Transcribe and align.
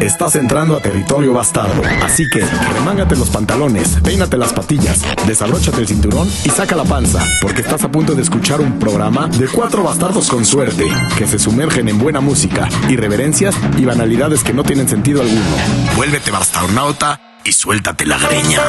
Estás 0.00 0.36
entrando 0.36 0.76
a 0.76 0.80
territorio 0.80 1.32
bastardo. 1.32 1.82
Así 2.02 2.28
que 2.30 2.44
remángate 2.74 3.16
los 3.16 3.30
pantalones, 3.30 3.98
peínate 4.04 4.36
las 4.36 4.52
patillas, 4.52 5.02
desabróchate 5.26 5.80
el 5.80 5.88
cinturón 5.88 6.28
y 6.44 6.50
saca 6.50 6.76
la 6.76 6.84
panza, 6.84 7.24
porque 7.40 7.62
estás 7.62 7.82
a 7.82 7.90
punto 7.90 8.14
de 8.14 8.22
escuchar 8.22 8.60
un 8.60 8.78
programa 8.78 9.28
de 9.28 9.48
cuatro 9.48 9.82
bastardos 9.82 10.28
con 10.28 10.44
suerte, 10.44 10.86
que 11.16 11.26
se 11.26 11.38
sumergen 11.38 11.88
en 11.88 11.98
buena 11.98 12.20
música, 12.20 12.68
irreverencias 12.88 13.56
y 13.78 13.84
banalidades 13.84 14.44
que 14.44 14.52
no 14.52 14.64
tienen 14.64 14.88
sentido 14.88 15.22
alguno. 15.22 15.56
Vuélvete 15.96 16.30
bastarnauta 16.30 17.40
y 17.44 17.52
suéltate 17.52 18.04
la 18.04 18.18
greña. 18.18 18.60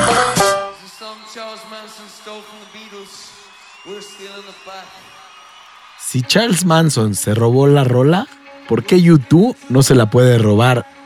Si 5.99 6.21
Charles 6.21 6.65
Manson 6.65 7.15
se 7.15 7.35
robó 7.35 7.67
la 7.67 7.83
rola, 7.83 8.27
¿por 8.69 8.85
qué 8.85 9.01
YouTube 9.01 9.57
no 9.67 9.83
se 9.83 9.93
la 9.93 10.09
puede 10.09 10.37
robar 10.37 10.96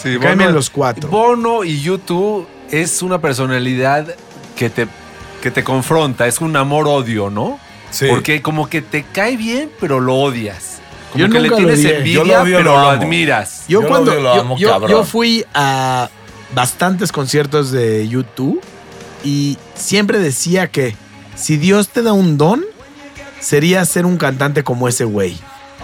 Sí, 0.02 0.17
Caen 0.19 0.38
bien 0.38 0.53
los 0.53 0.69
cuatro. 0.69 1.09
Bono 1.09 1.63
y 1.63 1.81
YouTube 1.81 2.47
es 2.69 3.02
una 3.02 3.19
personalidad 3.19 4.16
que 4.55 4.69
te, 4.69 4.88
que 5.41 5.52
te 5.52 5.63
confronta. 5.63 6.27
Es 6.27 6.39
un 6.41 6.55
amor-odio, 6.55 7.29
¿no? 7.29 7.59
Sí. 7.91 8.05
Porque 8.09 8.41
como 8.41 8.69
que 8.69 8.81
te 8.81 9.03
cae 9.03 9.35
bien, 9.35 9.69
pero 9.79 10.00
lo 10.00 10.16
odias. 10.16 10.79
Como 11.11 11.25
Yo 11.25 11.31
que 11.31 11.39
le 11.39 11.48
nunca 11.50 11.61
lo 11.61 11.67
tienes 11.67 11.80
odié. 11.86 11.98
envidia, 11.98 12.16
Yo 12.17 12.23
lo 12.25 12.42
odio, 12.42 12.58
pero 12.58 12.73
lo 12.75 12.81
lo, 12.81 12.89
admiras. 12.89 13.64
Yo, 13.67 13.80
Yo 13.80 13.81
lo 13.84 13.88
cuando 13.88 14.11
odio, 14.11 14.22
lo 14.22 14.36
yo- 14.36 14.42
amo, 14.42 14.58
yo, 14.58 14.70
cabrón. 14.70 14.92
yo 14.92 15.03
fui 15.06 15.45
a 15.53 16.09
bastantes 16.53 17.12
conciertos 17.12 17.72
de 17.72 18.08
YouTube 18.08 18.62
y 19.23 19.58
siempre 19.75 20.20
decía 20.20 20.67
que 20.67 20.95
si 21.36 21.58
Dios 21.58 21.90
te 21.90 22.02
da 22.02 22.13
un 22.13 22.38
don, 22.38 22.63
sería 23.40 23.84
ser 23.85 24.06
un 24.06 24.18
cantante 24.18 24.63
como 24.63 24.88
ese 24.88 25.06
güey. 25.06 25.38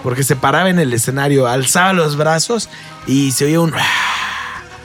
Porque 0.04 0.24
se 0.24 0.36
paraba 0.36 0.70
en 0.70 0.80
el 0.80 0.94
escenario, 0.94 1.48
alzaba 1.48 1.94
los 1.94 2.16
brazos 2.18 2.70
y 3.06 3.32
se 3.32 3.46
oía 3.46 3.60
un... 3.62 3.74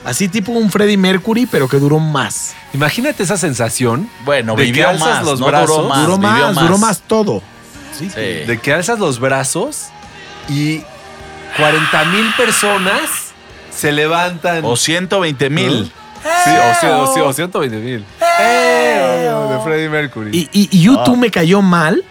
Así 0.05 0.29
tipo 0.29 0.51
un 0.53 0.71
Freddie 0.71 0.95
Mercury, 0.97 1.47
pero 1.47 1.67
que 1.67 1.77
duró 1.77 1.99
más. 1.99 2.53
Imagínate 2.73 3.23
esa 3.23 3.35
sensación 3.35 4.09
Bueno, 4.23 4.55
de 4.55 4.71
que 4.71 4.83
alzas 4.83 5.07
más, 5.17 5.25
los 5.25 5.39
no 5.41 5.47
brazos, 5.47 5.67
duró 5.75 5.87
más, 5.89 6.05
duró 6.05 6.17
más, 6.17 6.55
duró 6.55 6.77
más 6.77 7.01
todo. 7.01 7.41
Sí. 7.97 8.07
de 8.09 8.59
que 8.61 8.71
alzas 8.73 8.99
los 8.99 9.19
brazos 9.19 9.87
y 10.49 10.81
40 11.57 12.05
mil 12.05 12.33
personas 12.35 12.99
se 13.71 13.91
levantan. 13.91 14.63
O 14.63 14.75
120 14.75 15.49
mil. 15.49 15.91
Sí, 16.43 16.49
o, 16.49 16.79
sea, 16.81 16.97
o, 16.97 17.13
sea, 17.13 17.23
o 17.23 17.33
120 17.33 17.77
mil. 17.77 18.05
De 18.19 19.59
Freddie 19.63 19.89
Mercury. 19.89 20.31
Y, 20.33 20.49
y- 20.51 20.69
y 20.71 20.81
YouTube 20.81 21.17
me 21.17 21.29
cayó 21.31 21.61
mal 21.61 22.03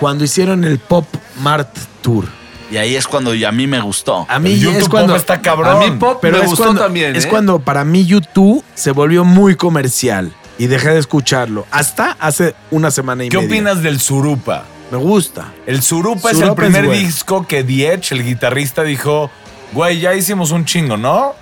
cuando 0.00 0.24
hicieron 0.24 0.64
el 0.64 0.78
Pop 0.78 1.06
Mart 1.40 1.68
Tour. 2.02 2.26
Y 2.70 2.78
ahí 2.78 2.96
es 2.96 3.06
cuando 3.06 3.32
a 3.32 3.52
mí 3.52 3.66
me 3.66 3.80
gustó. 3.80 4.26
A 4.28 4.38
mí 4.38 4.58
YouTube 4.58 4.78
es 4.78 4.88
cuando... 4.88 5.12
Pop 5.12 5.20
está 5.20 5.40
cabrón. 5.42 5.76
a 5.76 5.78
mí 5.78 5.90
Pop 5.98 6.18
Pero 6.22 6.38
me 6.38 6.44
es 6.44 6.48
gustó 6.50 6.64
cuando, 6.64 6.82
también. 6.82 7.14
Es 7.14 7.26
¿eh? 7.26 7.28
cuando 7.28 7.58
para 7.58 7.84
mí 7.84 8.06
YouTube 8.06 8.64
se 8.74 8.90
volvió 8.92 9.24
muy 9.24 9.56
comercial 9.56 10.32
y 10.58 10.66
dejé 10.68 10.90
de 10.90 10.98
escucharlo. 10.98 11.66
Hasta 11.70 12.16
hace 12.18 12.54
una 12.70 12.90
semana 12.90 13.24
y 13.24 13.28
¿Qué 13.28 13.36
media. 13.36 13.48
opinas 13.48 13.82
del 13.82 14.00
Surupa? 14.00 14.64
Me 14.92 14.98
gusta. 14.98 15.54
El 15.64 15.82
Surupa 15.82 16.30
es 16.30 16.36
el 16.36 16.42
Surupa 16.44 16.66
es 16.66 16.70
primer 16.70 16.90
disco 16.90 17.46
que 17.46 17.62
Diech, 17.62 18.12
el 18.12 18.22
guitarrista, 18.22 18.82
dijo, 18.82 19.30
güey, 19.72 20.00
ya 20.00 20.14
hicimos 20.14 20.50
un 20.50 20.66
chingo, 20.66 20.98
¿no? 20.98 21.34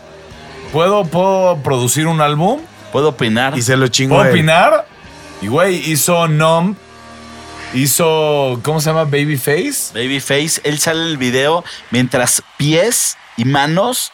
¿Puedo, 0.73 1.05
puedo 1.05 1.57
producir 1.57 2.07
un 2.07 2.21
álbum? 2.21 2.61
¿Puedo 2.93 3.09
opinar? 3.09 3.59
Y 3.59 3.63
se 3.63 3.77
lo 3.77 3.89
chingó. 3.89 4.15
¿Puedo 4.15 4.29
él. 4.29 4.35
opinar? 4.37 4.87
Y 5.43 5.49
güey, 5.49 5.91
hizo 5.91 6.29
Numb, 6.29 6.77
hizo, 7.75 8.61
¿cómo 8.63 8.81
se 8.81 8.91
llama? 8.91 9.03
Babyface. 9.03 9.95
Babyface, 9.95 10.61
él 10.63 10.79
sale 10.79 11.01
en 11.01 11.09
el 11.09 11.17
video 11.17 11.65
mientras 11.91 12.45
pies 12.57 13.17
y 13.37 13.47
manos 13.47 14.13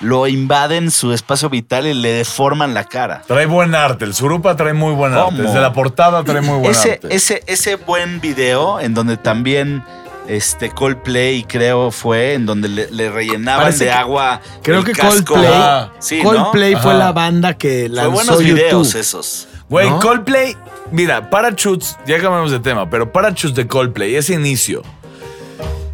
lo 0.00 0.26
invaden 0.26 0.90
su 0.90 1.12
espacio 1.12 1.48
vital 1.50 1.86
y 1.86 1.94
le 1.94 2.12
deforman 2.12 2.74
la 2.74 2.84
cara. 2.84 3.22
Trae 3.26 3.46
buen 3.46 3.74
arte, 3.74 4.04
el 4.04 4.14
Surupa 4.14 4.56
trae 4.56 4.72
muy 4.74 4.92
buen 4.94 5.12
arte. 5.14 5.42
Desde 5.42 5.60
la 5.60 5.72
portada 5.72 6.22
trae 6.24 6.40
muy 6.40 6.58
buen 6.58 6.72
Ese, 6.72 6.92
arte. 6.92 7.14
ese, 7.14 7.42
ese 7.46 7.76
buen 7.76 8.20
video 8.20 8.80
en 8.80 8.92
donde 8.94 9.16
también 9.16 9.82
este 10.28 10.70
Coldplay 10.70 11.44
creo 11.44 11.90
fue, 11.90 12.34
en 12.34 12.46
donde 12.46 12.68
le, 12.68 12.90
le 12.90 13.10
rellenaban 13.10 13.64
Parece 13.64 13.84
de 13.84 13.90
que- 13.90 13.96
agua. 13.96 14.40
Creo 14.62 14.78
el 14.80 14.84
que 14.84 14.92
casco. 14.92 15.34
Coldplay, 15.34 15.52
Ah, 15.54 15.92
Sí, 15.98 16.22
¿no? 16.22 16.30
Coldplay 16.30 16.72
fue 16.76 16.92
Ajá. 16.92 16.98
la 16.98 17.12
banda 17.12 17.54
que 17.54 17.86
Fue 17.88 17.96
lanzó 17.96 18.10
buenos 18.10 18.38
videos 18.38 18.88
YouTube. 18.88 19.00
esos. 19.00 19.48
Güey, 19.68 19.88
¿no? 19.90 19.98
Coldplay, 20.00 20.56
mira, 20.90 21.30
Parachutes, 21.30 21.96
ya 22.06 22.20
cambiamos 22.20 22.50
de 22.50 22.58
tema, 22.60 22.88
pero 22.90 23.12
Parachutes 23.12 23.54
de 23.54 23.66
Coldplay, 23.66 24.14
ese 24.16 24.34
inicio, 24.34 24.82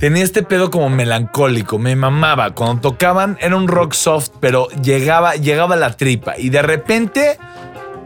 tenía 0.01 0.25
este 0.25 0.43
pedo 0.43 0.71
como 0.71 0.89
melancólico, 0.91 1.79
me 1.79 1.95
mamaba. 1.95 2.51
Cuando 2.55 2.81
tocaban 2.91 3.39
era 3.41 3.55
un 3.55 3.69
rock 3.69 3.93
soft, 3.93 4.31
pero 4.41 4.67
llegaba, 4.83 5.35
llegaba 5.37 5.77
a 5.77 5.79
la 5.79 5.97
tripa. 5.97 6.35
Y 6.37 6.49
de 6.51 6.63
repente 6.63 7.39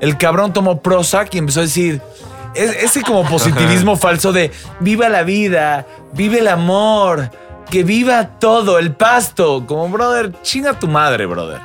el 0.01 0.19
cabrón 0.19 0.53
tomó 0.53 0.83
Prozac 0.83 1.35
y 1.35 1.39
empezó 1.39 1.61
a 1.61 1.63
decir, 1.63 2.03
es- 2.55 2.77
ese 2.83 3.01
como 3.03 3.25
positivismo 3.25 3.97
falso 3.97 4.33
de 4.33 4.51
viva 4.81 5.09
la 5.09 5.23
vida, 5.23 5.87
vive 6.13 6.41
el 6.41 6.49
amor. 6.49 7.31
Que 7.71 7.83
viva 7.83 8.39
todo, 8.39 8.79
el 8.79 8.93
pasto. 8.93 9.65
Como, 9.67 9.89
brother, 9.89 10.33
chinga 10.43 10.79
tu 10.79 10.87
madre, 10.87 11.25
brother. 11.25 11.61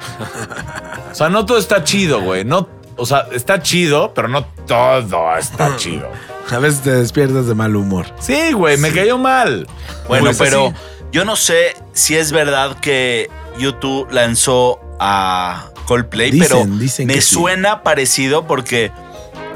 O 1.11 1.13
sea, 1.13 1.27
no 1.29 1.45
todo 1.45 1.57
está 1.57 1.83
chido, 1.83 2.21
güey. 2.21 2.45
No, 2.45 2.69
o 2.95 3.05
sea, 3.05 3.27
está 3.33 3.61
chido, 3.61 4.13
pero 4.13 4.29
no 4.29 4.45
todo 4.65 5.35
está 5.37 5.75
chido. 5.77 6.09
A 6.51 6.59
veces 6.59 6.81
te 6.81 6.91
despiertas 6.91 7.47
de 7.47 7.55
mal 7.55 7.75
humor. 7.75 8.07
Sí, 8.19 8.51
güey, 8.53 8.77
me 8.77 8.91
cayó 8.91 9.17
mal. 9.17 9.67
Bueno, 10.07 10.25
Pues 10.25 10.37
pero 10.37 10.67
así. 10.67 10.75
yo 11.11 11.25
no 11.25 11.35
sé 11.35 11.75
si 11.93 12.15
es 12.15 12.31
verdad 12.31 12.77
que 12.79 13.29
YouTube 13.57 14.07
lanzó 14.11 14.79
a 14.99 15.69
Coldplay, 15.85 16.31
Dicen, 16.31 16.47
pero 16.49 16.65
dicen 16.77 17.07
me 17.07 17.15
sí. 17.21 17.33
suena 17.35 17.83
parecido 17.83 18.45
porque 18.47 18.91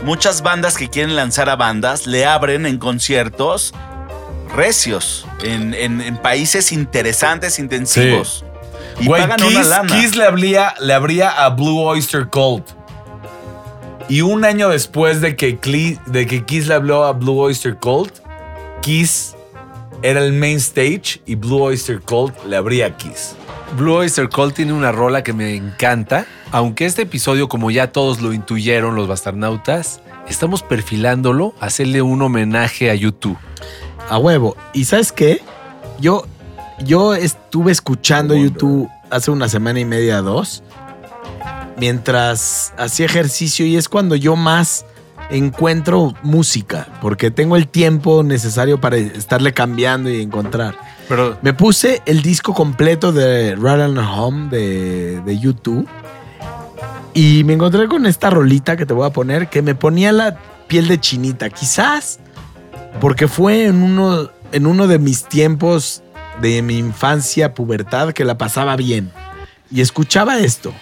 muchas 0.03 0.41
bandas 0.43 0.77
que 0.77 0.89
quieren 0.89 1.15
lanzar 1.15 1.49
a 1.49 1.55
bandas 1.55 2.05
le 2.07 2.25
abren 2.25 2.65
en 2.65 2.77
conciertos 2.77 3.73
recios, 4.55 5.25
en, 5.43 5.73
en- 5.73 6.01
en 6.01 6.17
países 6.17 6.71
interesantes, 6.71 7.59
intensivos. 7.59 8.45
Y 8.99 9.07
Güey, 9.07 9.21
pagan 9.23 9.43
una 9.43 9.63
lana. 9.63 9.87
Kiss 9.95 10.15
le, 10.15 10.25
abría, 10.25 10.75
le 10.79 10.93
abría 10.93 11.29
a 11.31 11.49
Blue 11.49 11.79
Oyster 11.81 12.27
Cult. 12.27 12.65
Y 14.09 14.21
un 14.21 14.45
año 14.45 14.69
después 14.69 15.21
de 15.21 15.35
que, 15.35 15.59
Cle- 15.59 16.03
de 16.05 16.27
que 16.27 16.43
Kiss 16.45 16.67
le 16.67 16.73
habló 16.75 17.05
a 17.05 17.13
Blue 17.13 17.39
Oyster 17.39 17.75
Cult, 17.77 18.13
Kiss 18.81 19.35
era 20.01 20.23
el 20.23 20.33
main 20.33 20.57
stage 20.57 21.21
y 21.25 21.35
Blue 21.35 21.61
Oyster 21.61 22.01
Cult 22.01 22.35
le 22.45 22.57
abría 22.57 22.87
a 22.87 22.97
Kiss. 22.97 23.35
Blue 23.77 23.93
Oyster 23.95 24.29
Cult 24.29 24.55
tiene 24.55 24.73
una 24.73 24.91
rola 24.91 25.23
que 25.23 25.33
me 25.33 25.55
encanta. 25.55 26.25
Aunque 26.51 26.85
este 26.85 27.03
episodio, 27.03 27.47
como 27.49 27.71
ya 27.71 27.91
todos 27.91 28.21
lo 28.21 28.33
intuyeron 28.33 28.95
los 28.95 29.07
bastarnautas, 29.07 30.01
estamos 30.27 30.61
perfilándolo 30.61 31.53
a 31.59 31.67
hacerle 31.67 32.01
un 32.01 32.21
homenaje 32.21 32.91
a 32.91 32.95
YouTube. 32.95 33.37
A 34.09 34.17
huevo. 34.17 34.55
¿Y 34.73 34.85
sabes 34.85 35.11
qué? 35.11 35.41
Yo, 35.99 36.25
yo 36.85 37.15
estuve 37.15 37.71
escuchando 37.71 38.35
YouTube 38.35 38.89
hace 39.09 39.31
una 39.31 39.47
semana 39.47 39.79
y 39.79 39.85
media, 39.85 40.21
dos, 40.21 40.61
mientras 41.77 42.73
hacía 42.77 43.05
ejercicio 43.05 43.65
y 43.65 43.75
es 43.75 43.89
cuando 43.89 44.15
yo 44.15 44.35
más 44.35 44.85
encuentro 45.29 46.13
música, 46.21 46.87
porque 47.01 47.31
tengo 47.31 47.55
el 47.55 47.67
tiempo 47.67 48.23
necesario 48.23 48.79
para 48.79 48.97
estarle 48.97 49.53
cambiando 49.53 50.09
y 50.09 50.21
encontrar. 50.21 50.75
Pero 51.07 51.37
Me 51.41 51.53
puse 51.53 52.01
el 52.05 52.21
disco 52.21 52.53
completo 52.53 53.11
de 53.11 53.55
Run 53.55 53.97
Home 53.97 54.49
de, 54.49 55.21
de 55.21 55.39
YouTube 55.39 55.87
y 57.13 57.43
me 57.43 57.53
encontré 57.53 57.87
con 57.87 58.05
esta 58.05 58.29
rolita 58.29 58.77
que 58.77 58.85
te 58.85 58.93
voy 58.93 59.05
a 59.05 59.11
poner 59.11 59.49
que 59.49 59.61
me 59.61 59.75
ponía 59.75 60.11
la 60.11 60.37
piel 60.67 60.87
de 60.87 60.99
chinita. 60.99 61.49
Quizás 61.49 62.19
porque 62.99 63.27
fue 63.27 63.65
en 63.65 63.83
uno, 63.83 64.29
en 64.51 64.65
uno 64.65 64.87
de 64.87 64.99
mis 64.99 65.25
tiempos 65.25 66.03
de 66.41 66.61
mi 66.61 66.77
infancia, 66.77 67.53
pubertad, 67.53 68.13
que 68.13 68.25
la 68.25 68.37
pasaba 68.37 68.75
bien. 68.75 69.11
Y 69.71 69.81
escuchaba 69.81 70.39
esto 70.39 70.73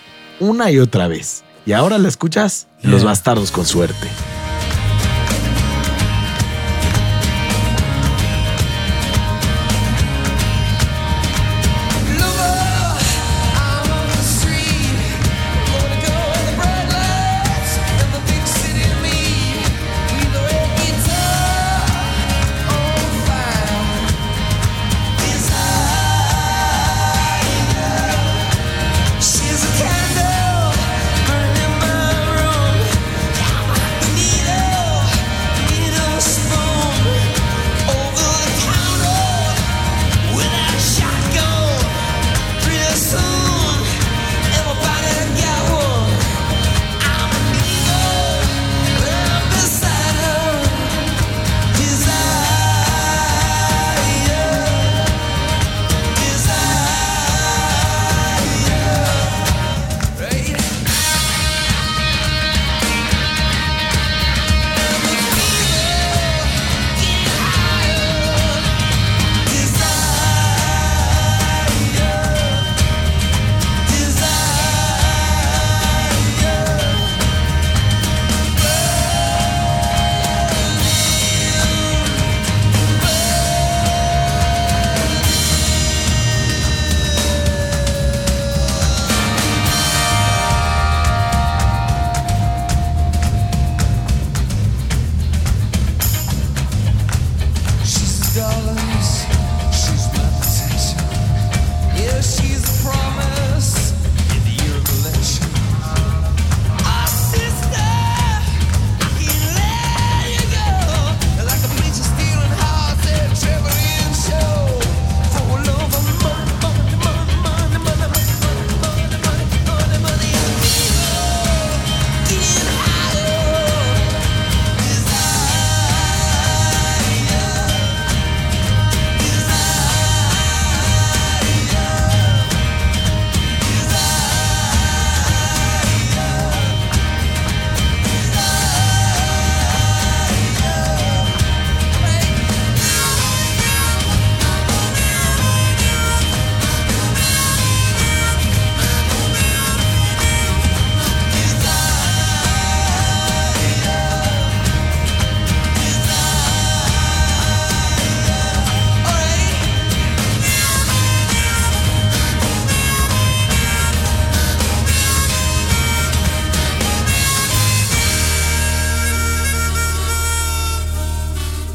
una 0.41 0.71
y 0.71 0.79
otra 0.79 1.07
vez. 1.07 1.43
Y 1.65 1.73
ahora 1.73 1.97
la 1.97 2.09
escuchas 2.09 2.67
Los. 2.81 3.03
Bastardos 3.03 3.51
con 3.51 3.65
suerte. 3.65 4.07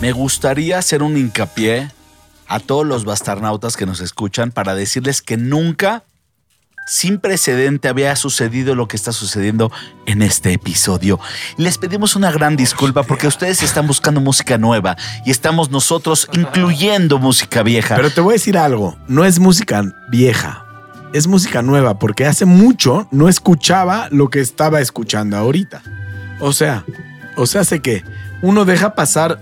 Me 0.07 0.13
gustaría 0.13 0.79
hacer 0.79 1.03
un 1.03 1.17
hincapié 1.17 1.91
a 2.47 2.61
todos 2.61 2.87
los 2.87 3.05
bastarnautas 3.05 3.77
que 3.77 3.87
nos 3.87 3.99
escuchan 3.99 4.53
para 4.53 4.77
decirles 4.77 5.21
que 5.21 5.37
nunca, 5.37 6.05
sin 6.87 7.19
precedente, 7.19 7.89
había 7.89 8.15
sucedido 8.15 8.77
lo 8.77 8.87
que 8.87 8.97
está 8.97 9.11
sucediendo 9.11 9.73
en 10.07 10.23
este 10.23 10.53
episodio. 10.53 11.19
Les 11.57 11.77
pedimos 11.77 12.15
una 12.15 12.31
gran 12.31 12.55
disculpa 12.55 13.03
porque 13.03 13.27
ustedes 13.27 13.65
están 13.65 13.89
buscando 13.89 14.21
música 14.21 14.59
nueva 14.59 14.97
y 15.25 15.33
estamos 15.33 15.73
nosotros 15.73 16.29
incluyendo 16.35 17.19
música 17.19 17.65
vieja. 17.65 17.97
Pero 17.97 18.11
te 18.11 18.21
voy 18.21 18.35
a 18.35 18.35
decir 18.35 18.57
algo, 18.59 18.97
no 19.09 19.25
es 19.25 19.41
música 19.41 19.83
vieja, 20.09 20.65
es 21.15 21.27
música 21.27 21.63
nueva, 21.63 21.99
porque 21.99 22.27
hace 22.27 22.45
mucho 22.45 23.09
no 23.11 23.29
escuchaba 23.29 24.07
lo 24.13 24.31
que 24.31 24.39
estaba 24.39 24.81
escuchando 24.81 25.37
ahorita. 25.37 25.83
O 26.39 26.53
sea, 26.53 26.85
o 27.35 27.45
sea, 27.47 27.63
hace 27.63 27.83
que 27.83 28.05
uno 28.41 28.65
deja 28.65 28.95
pasar 28.95 29.41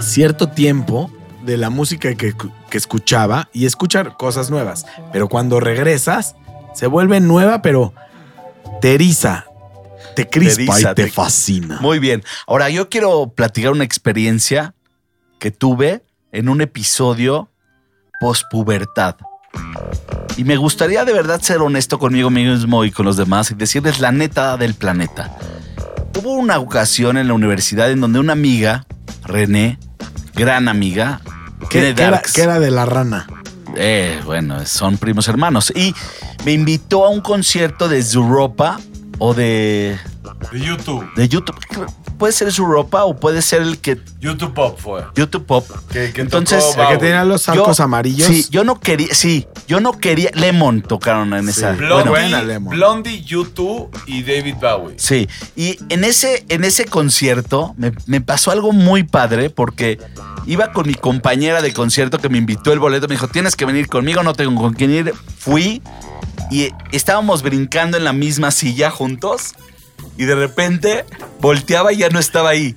cierto 0.00 0.48
tiempo 0.48 1.10
de 1.44 1.56
la 1.56 1.70
música 1.70 2.14
que, 2.14 2.34
que 2.70 2.78
escuchaba 2.78 3.48
y 3.52 3.66
escuchar 3.66 4.16
cosas 4.16 4.50
nuevas. 4.50 4.86
Pero 5.12 5.28
cuando 5.28 5.60
regresas, 5.60 6.36
se 6.74 6.86
vuelve 6.86 7.20
nueva, 7.20 7.62
pero 7.62 7.94
te 8.80 8.94
eriza, 8.94 9.46
te 10.16 10.28
crispa 10.28 10.62
eriza, 10.62 10.92
y 10.92 10.94
te 10.94 11.04
te- 11.04 11.10
fascina. 11.10 11.78
Muy 11.80 11.98
bien. 11.98 12.22
Ahora 12.46 12.68
yo 12.70 12.88
quiero 12.88 13.32
platicar 13.34 13.72
una 13.72 13.84
experiencia 13.84 14.74
que 15.38 15.50
tuve 15.50 16.04
en 16.32 16.48
un 16.48 16.60
episodio 16.60 17.50
post-pubertad. 18.20 19.16
Y 20.36 20.44
me 20.44 20.56
gustaría 20.56 21.04
de 21.04 21.12
verdad 21.12 21.40
ser 21.40 21.58
honesto 21.58 21.98
conmigo 21.98 22.30
mismo 22.30 22.84
y 22.84 22.90
con 22.90 23.04
los 23.06 23.16
demás 23.16 23.50
y 23.50 23.54
decirles 23.54 23.98
la 23.98 24.12
neta 24.12 24.56
del 24.56 24.74
planeta. 24.74 25.36
Hubo 26.18 26.34
una 26.34 26.58
ocasión 26.58 27.16
en 27.16 27.28
la 27.28 27.34
universidad 27.34 27.90
en 27.90 28.00
donde 28.00 28.20
una 28.20 28.32
amiga, 28.34 28.86
René, 29.30 29.78
gran 30.34 30.68
amiga, 30.68 31.20
¿Qué, 31.68 31.90
era, 31.90 32.22
qué 32.34 32.42
era 32.42 32.58
de 32.58 32.70
la 32.70 32.84
rana? 32.84 33.26
Eh, 33.76 34.20
bueno, 34.24 34.64
son 34.66 34.98
primos 34.98 35.28
hermanos. 35.28 35.72
Y 35.74 35.94
me 36.44 36.52
invitó 36.52 37.04
a 37.04 37.10
un 37.10 37.20
concierto 37.20 37.88
de 37.88 38.02
Zuropa 38.02 38.80
o 39.18 39.34
de 39.34 39.98
De 40.52 40.60
YouTube. 40.60 41.06
de 41.16 41.28
YouTube. 41.28 41.56
puede 42.18 42.32
ser 42.34 42.52
su 42.52 42.66
ropa 42.66 43.04
o 43.04 43.16
puede 43.16 43.40
ser 43.40 43.62
el 43.62 43.78
que 43.78 43.98
YouTube 44.20 44.52
Pop 44.52 44.78
fue. 44.78 45.02
YouTube 45.14 45.46
Pop. 45.46 45.66
Que- 45.90 46.12
que 46.12 46.20
Entonces, 46.20 46.62
tocó 46.76 46.82
El 46.82 46.88
que 46.88 46.96
tenía 46.98 47.24
los 47.24 47.46
yo- 47.46 47.52
arcos 47.52 47.80
amarillos. 47.80 48.26
Sí, 48.28 48.46
yo 48.50 48.62
no 48.62 48.78
quería, 48.78 49.14
sí, 49.14 49.46
yo 49.66 49.80
no 49.80 49.92
quería. 49.92 50.30
Lemon 50.34 50.82
tocaron 50.82 51.32
en 51.32 51.48
esa. 51.48 51.72
Sí. 51.72 51.78
Blondie, 51.78 51.94
Bueno, 51.94 52.10
buena, 52.10 52.42
Lemon. 52.42 52.74
Blondie, 52.76 53.22
YouTube 53.22 53.90
y 54.06 54.22
David 54.22 54.56
Bowie. 54.60 54.96
Sí, 54.98 55.26
y 55.56 55.78
en 55.88 56.04
ese, 56.04 56.44
en 56.50 56.64
ese 56.64 56.84
concierto 56.84 57.74
me, 57.78 57.92
me 58.06 58.20
pasó 58.20 58.50
algo 58.50 58.72
muy 58.72 59.04
padre 59.04 59.48
porque 59.48 59.98
iba 60.46 60.72
con 60.72 60.86
mi 60.86 60.94
compañera 60.94 61.62
de 61.62 61.72
concierto 61.72 62.18
que 62.18 62.28
me 62.28 62.36
invitó 62.38 62.72
el 62.74 62.78
boleto, 62.80 63.08
me 63.08 63.14
dijo, 63.14 63.28
tienes 63.28 63.56
que 63.56 63.64
venir 63.64 63.88
conmigo, 63.88 64.22
no 64.22 64.34
tengo 64.34 64.60
con 64.60 64.74
quién 64.74 64.90
ir. 64.90 65.14
Fui 65.38 65.80
y 66.50 66.68
estábamos 66.92 67.42
brincando 67.42 67.96
en 67.96 68.04
la 68.04 68.12
misma 68.12 68.50
silla 68.50 68.90
juntos 68.90 69.54
y 70.20 70.26
de 70.26 70.34
repente 70.34 71.06
volteaba 71.40 71.94
y 71.94 71.96
ya 71.96 72.10
no 72.10 72.18
estaba 72.18 72.50
ahí. 72.50 72.76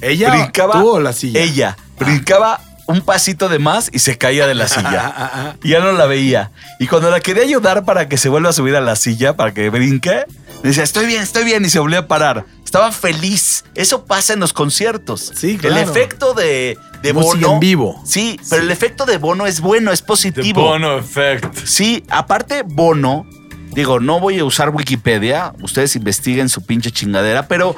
Ella 0.00 0.30
brincaba 0.30 0.80
tuvo 0.80 0.98
la 1.00 1.12
silla. 1.12 1.40
Ella 1.40 1.76
brincaba 1.98 2.60
un 2.86 3.02
pasito 3.02 3.50
de 3.50 3.58
más 3.58 3.90
y 3.92 3.98
se 3.98 4.16
caía 4.16 4.46
de 4.46 4.54
la 4.54 4.68
silla. 4.74 5.56
Y 5.62 5.68
ya 5.68 5.80
no 5.80 5.92
la 5.92 6.06
veía. 6.06 6.50
Y 6.80 6.86
cuando 6.86 7.10
la 7.10 7.20
quería 7.20 7.42
ayudar 7.42 7.84
para 7.84 8.08
que 8.08 8.16
se 8.16 8.30
vuelva 8.30 8.48
a 8.48 8.52
subir 8.54 8.74
a 8.74 8.80
la 8.80 8.96
silla, 8.96 9.36
para 9.36 9.52
que 9.52 9.68
brinque, 9.68 10.24
me 10.62 10.70
decía, 10.70 10.82
estoy 10.82 11.04
bien, 11.04 11.22
estoy 11.22 11.44
bien, 11.44 11.62
y 11.62 11.68
se 11.68 11.78
volvió 11.78 11.98
a 11.98 12.06
parar. 12.08 12.46
Estaba 12.64 12.90
feliz. 12.90 13.64
Eso 13.74 14.06
pasa 14.06 14.32
en 14.32 14.40
los 14.40 14.54
conciertos. 14.54 15.30
Sí, 15.36 15.58
claro. 15.58 15.76
El 15.76 15.82
efecto 15.82 16.32
de, 16.32 16.78
de 17.02 17.12
Música 17.12 17.34
Bono. 17.48 17.52
en 17.52 17.60
vivo. 17.60 18.02
Sí, 18.06 18.40
pero 18.48 18.62
el 18.62 18.70
efecto 18.70 19.04
de 19.04 19.18
Bono 19.18 19.46
es 19.46 19.60
bueno, 19.60 19.92
es 19.92 20.00
The 20.00 20.06
positivo. 20.06 20.62
Bono 20.62 20.96
Effect. 20.96 21.54
Sí, 21.66 22.02
aparte 22.08 22.62
Bono, 22.64 23.26
digo, 23.74 24.00
no 24.00 24.20
voy 24.20 24.38
a 24.38 24.44
usar 24.44 24.70
Wikipedia, 24.70 25.52
ustedes 25.62 25.96
investiguen 25.96 26.48
su 26.48 26.64
pinche 26.64 26.90
chingadera, 26.90 27.46
pero 27.48 27.74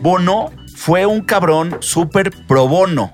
Bono 0.00 0.50
fue 0.76 1.06
un 1.06 1.22
cabrón 1.22 1.76
súper 1.80 2.30
pro 2.46 2.68
bono. 2.68 3.12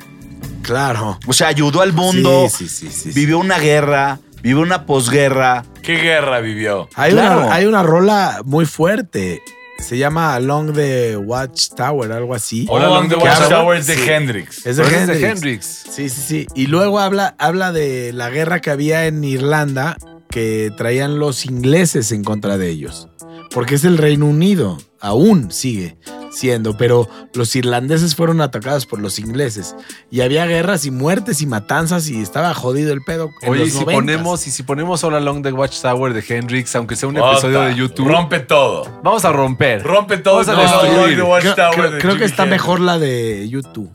Claro. 0.63 1.19
O 1.27 1.33
sea, 1.33 1.49
ayudó 1.49 1.83
al 1.83 1.93
mundo, 1.93 2.47
Sí, 2.49 2.69
sí, 2.69 2.89
sí, 2.89 2.93
sí, 2.93 3.13
sí. 3.13 3.19
vivió 3.21 3.39
una 3.39 3.59
guerra, 3.59 4.19
vivió 4.43 4.61
una 4.61 4.87
posguerra. 4.87 5.65
¿Qué 5.83 5.97
guerra 5.97 6.41
vivió? 6.41 6.89
Hay, 6.95 7.13
Claro. 7.13 7.41
una, 7.47 7.55
hay 7.55 7.67
una 7.67 7.83
rola 7.83 8.41
muy 8.45 8.67
fuerte. 8.67 9.43
Se 9.79 9.97
llama 9.97 10.35
Along 10.35 10.75
the 10.75 11.17
Watchtower, 11.17 12.13
algo 12.13 12.35
así. 12.35 12.67
Hola, 12.69 12.87
Long 12.89 13.09
the 13.09 13.15
Watchtower 13.17 13.79
es 13.79 13.87
de 13.87 13.95
Sí. 13.97 14.11
Hendrix. 14.11 14.67
Es 14.67 14.77
de 14.77 14.83
es 14.83 14.89
de 14.91 14.97
Hendrix. 14.99 15.23
Hendrix. 15.25 15.67
Sí, 15.91 16.09
sí, 16.11 16.21
sí. 16.21 16.47
Y 16.55 16.67
luego 16.67 17.01
habla, 17.01 17.35
habla 17.39 17.73
de 17.73 18.13
la 18.13 18.29
guerra 18.29 18.61
que 18.61 18.71
había 18.71 19.07
en 19.07 19.25
Irlanda 19.25 19.97
que 20.31 20.71
traían 20.77 21.19
los 21.19 21.45
ingleses 21.47 22.13
en 22.13 22.25
contra 22.25 22.57
de 22.59 22.69
ellos. 22.71 23.09
Porque 23.53 23.75
es 23.75 23.85
el 23.85 23.99
Reino 23.99 24.27
Unido. 24.27 24.79
Aún 25.01 25.51
sigue 25.51 25.97
siendo. 26.31 26.77
Pero 26.77 27.09
los 27.35 27.57
irlandeses 27.57 28.15
fueron 28.15 28.41
atacados 28.41 28.87
por 28.87 29.01
los 29.01 29.19
ingleses. 29.19 29.75
Y 30.11 30.21
había 30.21 30.47
guerras 30.47 30.85
y 30.85 30.93
muertes 30.93 31.41
y 31.43 31.47
matanzas 31.47 32.09
y 32.09 32.21
estaba 32.21 32.55
jodido 32.55 32.93
el 32.93 33.01
pedo. 33.03 33.29
en 33.43 33.51
Oye, 33.51 33.65
y 33.65 33.71
si 33.71 33.79
90s. 33.81 33.93
ponemos, 33.93 34.47
y 34.47 34.51
si 34.53 34.63
ponemos 34.63 35.03
All 35.03 35.15
Along 35.17 35.43
the 35.43 35.53
Watchtower 35.53 36.13
de 36.13 36.23
Hendrix, 36.29 36.77
aunque 36.77 36.95
sea 36.95 37.09
un 37.09 37.17
Ota, 37.19 37.33
episodio 37.33 37.61
de 37.63 37.75
YouTube, 37.75 38.07
Rompe 38.09 38.39
todo. 38.41 39.01
vamos 39.03 39.25
a 39.25 39.33
romper. 39.33 39.83
Rompe 39.83 40.19
todo. 40.19 40.35
Vamos 40.45 40.49
a 40.49 40.55
con 40.55 40.63
destruir. 40.91 41.15
Creo, 41.15 41.27
Watchtower 41.29 41.75
creo- 41.75 41.91
de 41.91 41.99
creo 41.99 42.17
que 42.19 42.25
está 42.25 42.47
mejor 42.47 42.79
la 42.79 42.99
de 43.01 43.49
YouTube. 43.49 43.91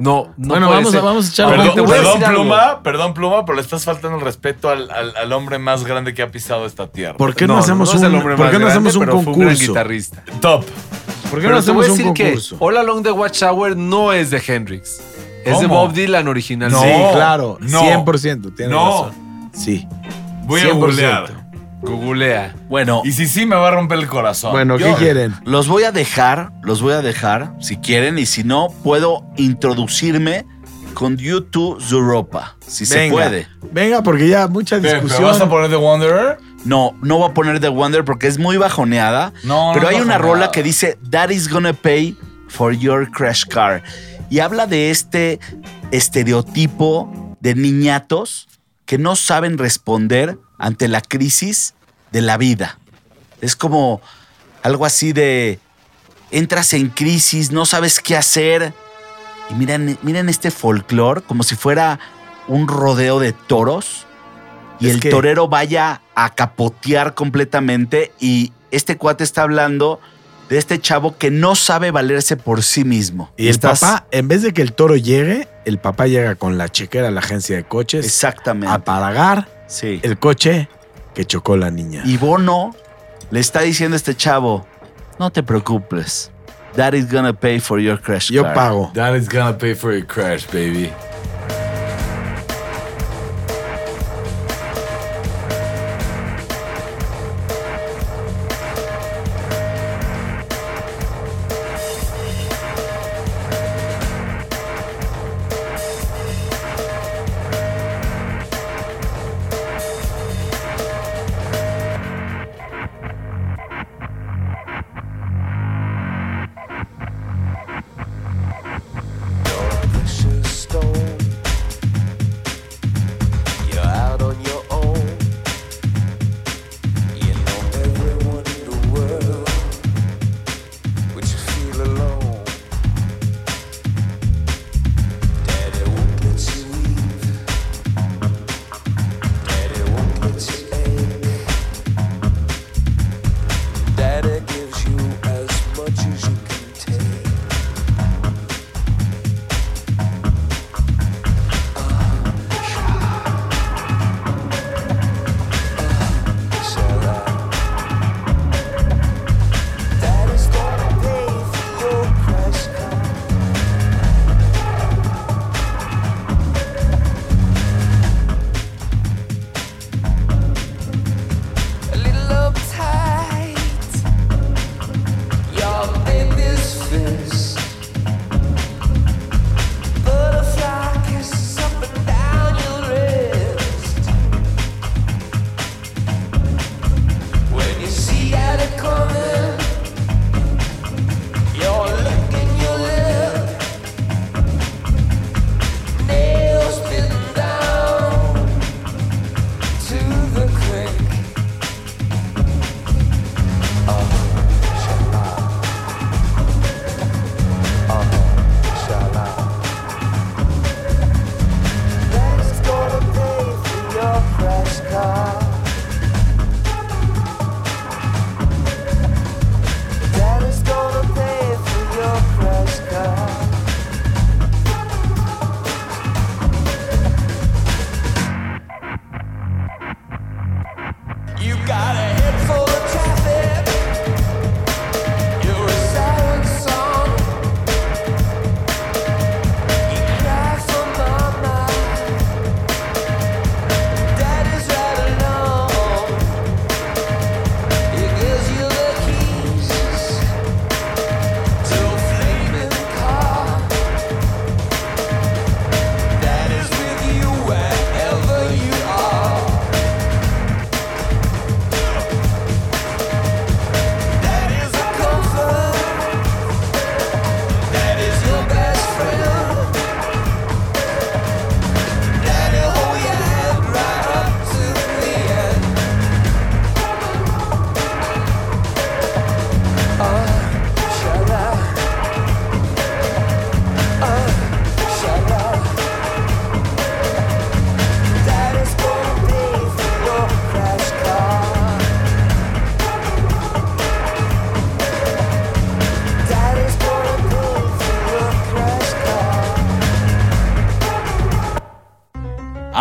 No, 0.00 0.32
no 0.36 0.48
Bueno, 0.48 0.66
puede 0.66 0.78
vamos 0.78 0.90
ser. 0.92 1.00
a- 1.00 1.04
vamos 1.04 1.26
a 1.26 1.28
echar 1.30 1.50
Perdón, 1.50 1.74
perdón, 1.86 2.24
algo. 2.24 2.42
pluma, 2.42 2.82
perdón, 2.82 3.14
pluma, 3.14 3.44
pero 3.44 3.56
le 3.56 3.62
estás 3.62 3.84
faltando 3.84 4.18
el 4.18 4.24
respeto 4.24 4.68
al, 4.70 4.90
al- 4.90 5.16
al 5.16 5.32
hombre 5.32 5.58
más 5.58 5.84
grande 5.84 6.14
que 6.14 6.22
ha 6.22 6.30
pisado 6.30 6.66
esta 6.66 6.86
tierra. 6.88 7.16
¿Por 7.16 7.34
qué 7.34 7.46
no, 7.46 7.56
hacemos 7.58 7.94
es 7.94 8.02
el 8.02 8.08
un, 8.08 8.14
hombre 8.16 8.36
¿por 8.36 8.46
más 8.46 8.52
qué 8.52 8.58
no 8.58 8.66
grande, 8.66 8.70
hacemos 8.72 8.94
un 8.96 9.00
pero 9.00 9.12
fue 9.12 9.32
un 9.32 9.38
gran 9.38 9.50
concurso? 9.50 9.72
guitarrista. 9.72 10.22
Top. 10.40 10.64
¿Por 11.30 11.40
qué 11.40 11.46
Pero 11.46 11.56
no 11.56 11.62
te 11.64 11.70
voy 11.72 11.84
a 11.84 11.86
hacemos 11.86 11.86
un 11.86 11.90
decir 12.14 12.26
concurso? 12.26 12.58
que 12.58 12.64
All 12.64 12.76
Along 12.76 13.02
the 13.02 13.10
Watchtower 13.12 13.76
no 13.76 14.12
es 14.12 14.30
de 14.30 14.42
Hendrix. 14.46 15.00
Es 15.44 15.60
de. 15.60 15.66
Bob 15.66 15.92
Dylan 15.92 16.26
original. 16.28 16.70
No. 16.72 16.80
Sí, 16.80 16.88
claro. 17.12 17.58
no. 17.60 17.82
100%. 17.82 18.54
Tienes 18.56 18.74
No. 18.74 19.04
razón. 19.04 19.50
Sí. 19.52 19.86
Voy 20.44 20.60
a 20.60 20.64
100%. 20.64 21.43
Googlea. 21.84 22.54
Bueno, 22.68 23.02
Y 23.04 23.12
si 23.12 23.26
sí, 23.26 23.46
me 23.46 23.56
va 23.56 23.68
a 23.68 23.70
romper 23.72 23.98
el 23.98 24.06
corazón. 24.06 24.52
Bueno, 24.52 24.76
¿qué 24.78 24.84
Yo- 24.84 24.96
quieren? 24.96 25.34
los 25.44 25.68
voy 25.68 25.84
a 25.84 25.92
dejar, 25.92 26.52
los 26.62 26.80
voy 26.82 26.94
a 26.94 27.02
dejar, 27.02 27.52
si 27.60 27.76
quieren, 27.76 28.18
y 28.18 28.26
si 28.26 28.42
no, 28.44 28.68
puedo 28.82 29.24
introducirme 29.36 30.46
con 30.94 31.16
YouTube 31.16 31.82
Europa, 31.90 32.56
si 32.66 32.86
se 32.86 32.96
Venga. 32.98 33.12
puede. 33.14 33.48
Venga, 33.72 34.02
porque 34.02 34.28
ya 34.28 34.46
mucha 34.48 34.76
¿Qué, 34.76 34.82
¿Pero 34.82 34.94
discusión. 35.02 35.24
vas 35.30 35.40
a 35.40 35.48
poner 35.48 35.68
The 35.70 35.76
Wanderer? 35.76 36.38
No, 36.64 36.96
no 37.02 37.18
voy 37.18 37.30
a 37.30 37.34
poner 37.34 37.60
The 37.60 37.68
Wonder 37.68 38.04
porque 38.04 38.26
es 38.28 38.38
muy 38.38 38.56
bajoneada. 38.56 39.32
No, 39.42 39.68
no 39.68 39.74
pero 39.74 39.88
hay 39.88 39.96
una 39.96 40.16
bajoneada. 40.16 40.34
rola 40.46 40.50
que 40.52 40.62
dice 40.62 40.96
Daddy's 41.02 41.48
gonna 41.48 41.72
pay 41.74 42.16
for 42.48 42.72
your 42.72 43.10
crash 43.10 43.44
car. 43.44 43.82
Y 44.30 44.38
habla 44.38 44.66
de 44.66 44.90
este 44.90 45.40
estereotipo 45.90 47.36
de 47.40 47.54
niñatos 47.54 48.48
que 48.86 48.96
no 48.98 49.16
saben 49.16 49.58
responder 49.58 50.38
ante 50.58 50.88
la 50.88 51.00
crisis 51.00 51.74
de 52.12 52.20
la 52.20 52.36
vida. 52.36 52.78
Es 53.40 53.56
como 53.56 54.00
algo 54.62 54.86
así 54.86 55.12
de 55.12 55.58
entras 56.30 56.72
en 56.72 56.88
crisis, 56.88 57.50
no 57.52 57.66
sabes 57.66 58.00
qué 58.00 58.16
hacer. 58.16 58.72
Y 59.50 59.54
miren, 59.54 59.98
miren 60.02 60.28
este 60.28 60.50
folclore 60.50 61.22
como 61.22 61.42
si 61.42 61.54
fuera 61.56 61.98
un 62.48 62.66
rodeo 62.68 63.20
de 63.20 63.32
toros 63.32 64.06
y 64.80 64.88
Es 64.88 64.94
el 64.94 65.00
que- 65.00 65.10
torero 65.10 65.48
vaya 65.48 66.00
a 66.14 66.34
capotear 66.34 67.14
completamente 67.14 68.12
y 68.20 68.52
este 68.70 68.96
cuate 68.96 69.24
está 69.24 69.42
hablando 69.42 70.00
de 70.48 70.58
este 70.58 70.78
chavo 70.80 71.16
que 71.16 71.30
no 71.30 71.54
sabe 71.54 71.90
valerse 71.90 72.36
por 72.36 72.62
sí 72.62 72.84
mismo. 72.84 73.30
Y 73.36 73.44
el 73.44 73.50
Estás- 73.50 73.80
papá, 73.80 74.06
en 74.10 74.28
vez 74.28 74.42
de 74.42 74.52
que 74.52 74.62
el 74.62 74.72
toro 74.72 74.96
llegue, 74.96 75.48
el 75.64 75.78
papá 75.78 76.06
llega 76.06 76.34
con 76.34 76.58
la 76.58 76.68
chequera 76.68 77.08
a 77.08 77.10
la 77.10 77.20
agencia 77.20 77.56
de 77.56 77.64
coches 77.64 78.04
Exactamente. 78.04 78.72
a 78.74 78.78
pagar 78.84 79.48
sí. 79.66 80.00
el 80.02 80.18
coche 80.18 80.68
que 81.14 81.24
chocó 81.24 81.56
la 81.56 81.70
niña. 81.70 82.02
Y 82.04 82.16
Bono 82.16 82.74
le 83.30 83.40
está 83.40 83.60
diciendo 83.60 83.94
a 83.94 83.98
este 83.98 84.14
chavo, 84.16 84.66
no 85.18 85.30
te 85.30 85.42
preocupes. 85.42 86.30
Daddy's 86.76 87.10
gonna 87.10 87.32
pay 87.32 87.60
for 87.60 87.78
your 87.78 88.00
crash 88.00 88.30
Yo 88.30 88.42
car". 88.42 88.54
pago. 88.54 88.90
Daddy's 88.94 89.28
gonna 89.28 89.56
pay 89.56 89.74
for 89.74 89.92
your 89.92 90.06
crash, 90.06 90.44
baby. 90.52 90.90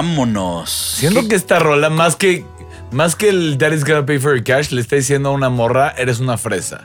Vámonos. 0.08 0.70
Siento 1.00 1.28
que 1.30 1.36
esta 1.36 1.60
rola, 1.60 1.90
más 1.90 2.18
que, 2.18 2.46
más 2.92 3.16
que 3.16 3.30
el 3.30 3.58
Daddy's 3.58 3.86
Gonna 3.86 4.06
Pay 4.06 4.20
for 4.20 4.36
Your 4.36 4.44
Cash, 4.44 4.72
le 4.72 4.82
está 4.82 4.98
diciendo 4.98 5.30
a 5.30 5.32
una 5.32 5.50
morra, 5.50 5.94
eres 5.98 6.20
una 6.20 6.38
fresa. 6.38 6.82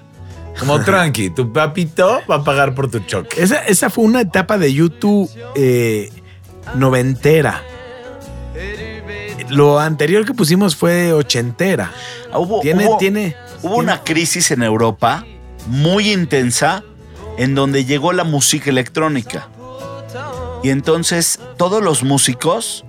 Como 0.58 0.80
tranqui, 0.84 1.30
tu 1.30 1.52
papito 1.52 2.20
va 2.30 2.36
a 2.36 2.44
pagar 2.44 2.74
por 2.76 2.88
tu 2.90 3.00
choque. 3.00 3.42
Esa, 3.42 3.66
esa 3.66 3.90
fue 3.90 4.04
una 4.04 4.20
etapa 4.20 4.56
de 4.56 4.72
YouTube 4.72 5.28
eh, 5.56 6.10
noventera. 6.76 7.62
Lo 9.50 9.78
anterior 9.80 10.24
que 10.24 10.34
pusimos 10.34 10.76
fue 10.76 11.12
ochentera. 11.12 11.90
Ah, 12.32 12.38
Hubo, 12.38 12.60
Tiene, 12.60 12.86
hubo- 12.86 12.98
tiene. 12.98 13.34
hubo 13.62 13.76
una 13.76 14.04
crisis 14.04 14.50
en 14.52 14.62
Europa 14.62 15.24
muy 15.66 16.12
intensa 16.12 16.84
en 17.36 17.54
donde 17.54 17.84
llegó 17.84 18.12
la 18.12 18.24
música 18.24 18.70
electrónica. 18.70 19.48
Y 20.62 20.70
entonces 20.70 21.38
todos 21.56 21.82
los 21.82 22.02
músicos 22.02 22.84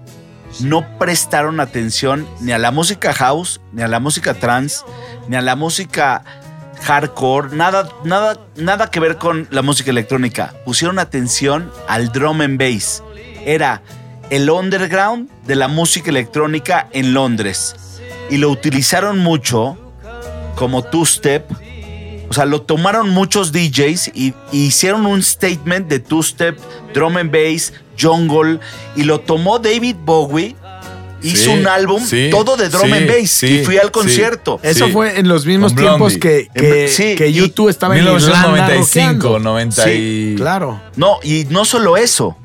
no 0.62 0.98
prestaron 0.98 1.60
atención 1.60 2.28
ni 2.42 2.52
a 2.52 2.58
la 2.58 2.72
música 2.72 3.14
house, 3.14 3.62
ni 3.72 3.82
a 3.82 3.88
la 3.88 4.00
música 4.00 4.34
trance, 4.34 4.84
ni 5.28 5.36
a 5.36 5.42
la 5.42 5.56
música 5.56 6.24
hardcore, 6.82 7.56
nada, 7.56 7.90
nada, 8.04 8.40
nada 8.56 8.90
que 8.90 9.00
ver 9.00 9.18
con 9.18 9.48
la 9.52 9.62
música 9.62 9.92
electrónica. 9.92 10.54
Pusieron 10.66 11.00
atención 11.00 11.72
al 11.88 12.12
drum 12.12 12.42
and 12.42 12.58
bass. 12.58 13.04
Era 13.46 13.82
el 14.30 14.50
underground 14.50 15.30
de 15.46 15.56
la 15.56 15.68
música 15.68 16.10
electrónica 16.10 16.88
en 16.92 17.14
Londres. 17.14 17.76
Y 18.30 18.38
lo 18.38 18.50
utilizaron 18.50 19.20
mucho 19.20 19.78
como 20.56 20.84
two-step. 20.84 21.50
O 22.30 22.34
sea, 22.34 22.46
lo 22.46 22.62
tomaron 22.62 23.10
muchos 23.10 23.52
DJs 23.52 24.12
y, 24.14 24.34
y 24.52 24.66
hicieron 24.68 25.06
un 25.06 25.24
statement 25.24 25.88
de 25.88 26.00
two-step, 26.00 26.58
drum 26.94 27.18
and 27.18 27.32
bass, 27.32 27.74
jungle. 28.00 28.60
Y 28.96 29.04
lo 29.04 29.20
tomó 29.20 29.60
David 29.60 29.96
Bowie. 30.06 30.56
Hizo 31.22 31.46
Sí, 31.46 31.50
un 31.50 31.68
álbum 31.68 32.02
sí, 32.02 32.30
todo 32.32 32.56
de 32.56 32.70
drum 32.70 32.86
sí, 32.86 32.94
and 32.94 33.08
bass. 33.10 33.30
sí, 33.30 33.48
y 33.60 33.66
fui 33.66 33.78
al 33.78 33.88
sí. 33.88 33.92
concierto. 33.92 34.58
Eso 34.64 34.88
fue 34.88 35.20
en 35.20 35.28
los 35.28 35.46
mismos 35.46 35.76
tiempos 35.76 36.18
que, 36.18 36.48
que, 36.56 36.88
Sí, 36.88 37.16
que 37.16 37.28
y- 37.28 37.34
YouTube 37.34 37.68
estaba 37.68 37.98
en 37.98 38.04
Irlanda 38.06 38.20
1995, 38.22 39.28
rockeando. 39.28 39.40
90 39.40 39.92
y... 39.92 40.36
Claro. 40.38 40.82
No, 40.96 41.18
y 41.22 41.46
no 41.50 41.66
solo 41.66 41.98
eso. 41.98 42.38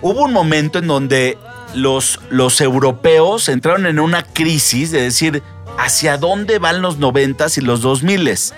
Hubo 0.00 0.22
un 0.24 0.32
momento 0.32 0.78
en 0.78 0.86
donde 0.86 1.36
los, 1.74 2.18
los 2.30 2.60
europeos 2.62 3.48
entraron 3.50 3.84
en 3.84 3.98
una 3.98 4.22
crisis 4.22 4.90
de 4.90 5.02
decir 5.02 5.42
hacia 5.76 6.16
dónde 6.16 6.58
van 6.58 6.80
los 6.80 6.96
noventas 6.98 7.58
y 7.58 7.60
los 7.60 7.82
dos 7.82 8.02
miles. 8.02 8.54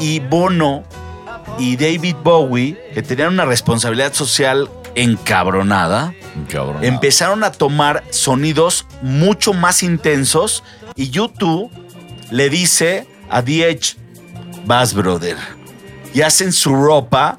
Y 0.00 0.20
Bono 0.20 0.84
y 1.58 1.76
David 1.76 2.16
Bowie, 2.22 2.76
que 2.94 3.02
tenían 3.02 3.32
una 3.32 3.44
responsabilidad 3.44 4.12
social 4.12 4.68
encabronada, 4.94 6.14
empezaron 6.82 7.44
a 7.44 7.52
tomar 7.52 8.04
sonidos 8.10 8.86
mucho 9.02 9.52
más 9.52 9.82
intensos 9.82 10.62
y 10.94 11.10
YouTube 11.10 11.70
le 12.30 12.50
dice 12.50 13.06
a 13.30 13.42
DH, 13.42 13.96
vas 14.64 14.94
brother. 14.94 15.36
Y 16.14 16.22
hacen 16.22 16.52
su 16.52 16.74
ropa 16.74 17.38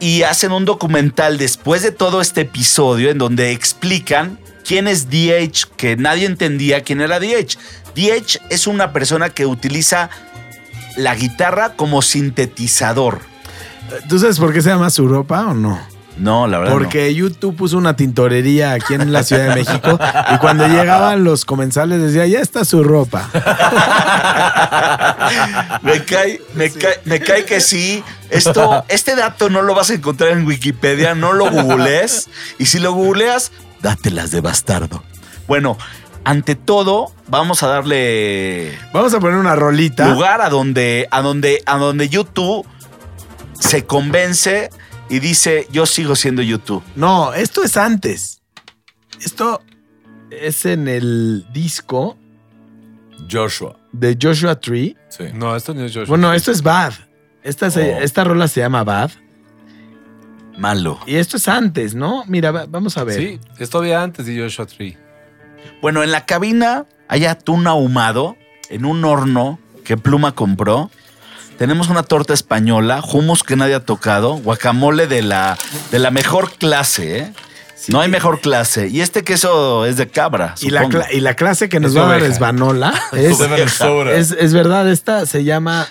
y 0.00 0.22
hacen 0.22 0.52
un 0.52 0.64
documental 0.64 1.38
después 1.38 1.82
de 1.82 1.92
todo 1.92 2.20
este 2.20 2.42
episodio 2.42 3.10
en 3.10 3.18
donde 3.18 3.52
explican 3.52 4.38
quién 4.64 4.86
es 4.86 5.08
DH, 5.08 5.68
que 5.76 5.96
nadie 5.96 6.26
entendía 6.26 6.82
quién 6.82 7.00
era 7.00 7.20
DH. 7.20 7.56
DH 7.94 8.40
es 8.50 8.66
una 8.66 8.92
persona 8.92 9.30
que 9.30 9.46
utiliza 9.46 10.10
la 10.96 11.14
guitarra 11.14 11.74
como 11.74 12.02
sintetizador. 12.02 13.20
¿Tú 14.08 14.18
sabes 14.18 14.38
por 14.38 14.52
qué 14.52 14.62
se 14.62 14.70
llama 14.70 14.90
su 14.90 15.06
ropa 15.08 15.46
o 15.46 15.54
no? 15.54 15.78
No, 16.16 16.46
la 16.46 16.58
verdad. 16.58 16.72
no. 16.74 16.78
Porque 16.78 17.14
YouTube 17.14 17.56
puso 17.56 17.78
una 17.78 17.96
tintorería 17.96 18.72
aquí 18.72 18.94
en 18.94 19.12
la 19.12 19.22
Ciudad 19.22 19.48
de 19.48 19.54
México 19.54 19.98
y 20.34 20.38
cuando 20.38 20.66
llegaban 20.68 21.24
los 21.24 21.44
comensales 21.44 22.00
decía, 22.00 22.26
ya 22.26 22.40
está 22.40 22.64
su 22.64 22.84
ropa. 22.84 23.28
Me 25.82 26.04
cae, 26.04 26.40
me, 26.54 26.70
cae, 26.70 27.00
me 27.04 27.20
cae 27.20 27.44
que 27.44 27.60
sí. 27.60 28.04
Esto, 28.30 28.84
este 28.88 29.16
dato 29.16 29.50
no 29.50 29.62
lo 29.62 29.74
vas 29.74 29.90
a 29.90 29.94
encontrar 29.94 30.30
en 30.32 30.46
Wikipedia, 30.46 31.14
no 31.14 31.32
lo 31.32 31.50
googlees. 31.50 32.28
Y 32.58 32.66
si 32.66 32.78
lo 32.78 32.92
googleas, 32.92 33.52
dátelas 33.80 34.30
de 34.30 34.40
bastardo. 34.40 35.02
Bueno, 35.46 35.78
ante 36.24 36.54
todo, 36.54 37.12
vamos 37.28 37.62
a 37.62 37.68
darle 37.68 38.72
Vamos 38.92 39.12
a 39.14 39.20
poner 39.20 39.36
una 39.38 39.56
rolita. 39.56 40.12
lugar 40.14 40.40
a 40.40 40.48
donde, 40.50 41.08
a 41.10 41.20
donde, 41.22 41.62
a 41.66 41.76
donde 41.78 42.08
YouTube 42.08 42.66
se 43.58 43.84
convence 43.86 44.70
y 45.08 45.18
dice: 45.20 45.66
Yo 45.72 45.86
sigo 45.86 46.14
siendo 46.16 46.42
YouTube. 46.42 46.82
No, 46.96 47.34
esto 47.34 47.62
es 47.64 47.76
antes. 47.76 48.40
Esto 49.20 49.62
es 50.30 50.64
en 50.66 50.88
el 50.88 51.46
disco 51.52 52.16
Joshua. 53.30 53.76
de 53.92 54.16
Joshua 54.20 54.58
Tree. 54.58 54.96
Sí. 55.08 55.24
No, 55.34 55.54
esto 55.54 55.74
no 55.74 55.84
es 55.84 55.92
Joshua. 55.92 56.06
Bueno, 56.08 56.32
esto 56.32 56.50
es 56.50 56.62
Bad. 56.62 56.92
Esta, 57.42 57.70
se- 57.70 57.94
Oh. 57.94 57.98
esta 58.00 58.24
rola 58.24 58.48
se 58.48 58.60
llama 58.60 58.84
Bad. 58.84 59.10
Malo. 60.58 60.98
Y 61.06 61.16
esto 61.16 61.36
es 61.38 61.48
antes, 61.48 61.94
¿no? 61.94 62.24
Mira, 62.26 62.50
va- 62.50 62.66
vamos 62.68 62.96
a 62.98 63.04
ver. 63.04 63.16
Sí, 63.18 63.40
es 63.58 63.70
todavía 63.70 64.02
antes 64.02 64.26
de 64.26 64.38
Joshua 64.38 64.66
Tree. 64.66 64.96
Bueno, 65.80 66.02
en 66.02 66.12
la 66.12 66.26
cabina 66.26 66.86
hay 67.08 67.26
atún 67.26 67.66
ahumado 67.66 68.36
en 68.70 68.84
un 68.84 69.04
horno 69.04 69.58
que 69.84 69.96
Pluma 69.96 70.32
compró. 70.34 70.90
Tenemos 71.58 71.88
una 71.88 72.02
torta 72.02 72.34
española, 72.34 73.02
hummus 73.12 73.42
que 73.42 73.56
nadie 73.56 73.74
ha 73.74 73.84
tocado, 73.84 74.34
guacamole 74.34 75.06
de 75.06 75.22
la, 75.22 75.58
de 75.90 75.98
la 75.98 76.10
mejor 76.10 76.52
clase, 76.52 77.18
¿eh? 77.18 77.32
No 77.88 78.00
hay 78.00 78.08
mejor 78.08 78.40
clase. 78.40 78.88
Y 78.88 79.00
este 79.00 79.24
queso 79.24 79.86
es 79.86 79.96
de 79.96 80.08
cabra. 80.08 80.54
Y 80.60 80.70
la, 80.70 80.88
y 81.12 81.20
clase 81.34 81.68
que 81.68 81.80
nos 81.80 81.92
Es 81.92 81.98
va 81.98 82.04
a 82.06 82.08
dar 82.12 82.22
es, 83.12 83.72
Soda. 83.72 84.14
es, 84.14 84.30
es 84.30 84.52
verdad, 84.52 84.88
esta 84.90 85.26
se 85.26 85.44
llama 85.44 85.88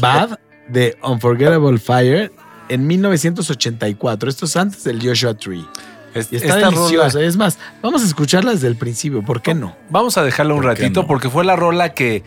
Bad 0.00 0.38
de 0.68 0.96
Unforgettable 1.02 1.78
Fire 1.78 2.32
en 2.68 2.86
1984. 2.86 4.30
Esto 4.30 4.44
es 4.46 4.56
antes 4.56 4.84
del 4.84 5.00
Joshua 5.02 5.34
Tree. 5.34 5.66
Es- 6.14 6.32
está 6.32 6.56
deliciosa. 6.56 7.08
rola- 7.18 7.26
Es 7.26 7.36
más, 7.36 7.58
vamos 7.82 8.02
a 8.02 8.06
escucharla 8.06 8.52
desde 8.52 8.68
el 8.68 8.76
principio. 8.76 9.22
¿Por 9.22 9.42
qué 9.42 9.54
no? 9.54 9.76
Vamos 9.90 10.18
a 10.18 10.22
dejarla 10.24 10.54
un 10.54 10.62
¿Por 10.62 10.74
qué 10.74 10.82
ratito 10.82 11.02
no? 11.02 11.06
porque 11.08 11.30
fue 11.30 11.44
la 11.44 11.56
rola 11.56 11.94
que, 11.94 12.22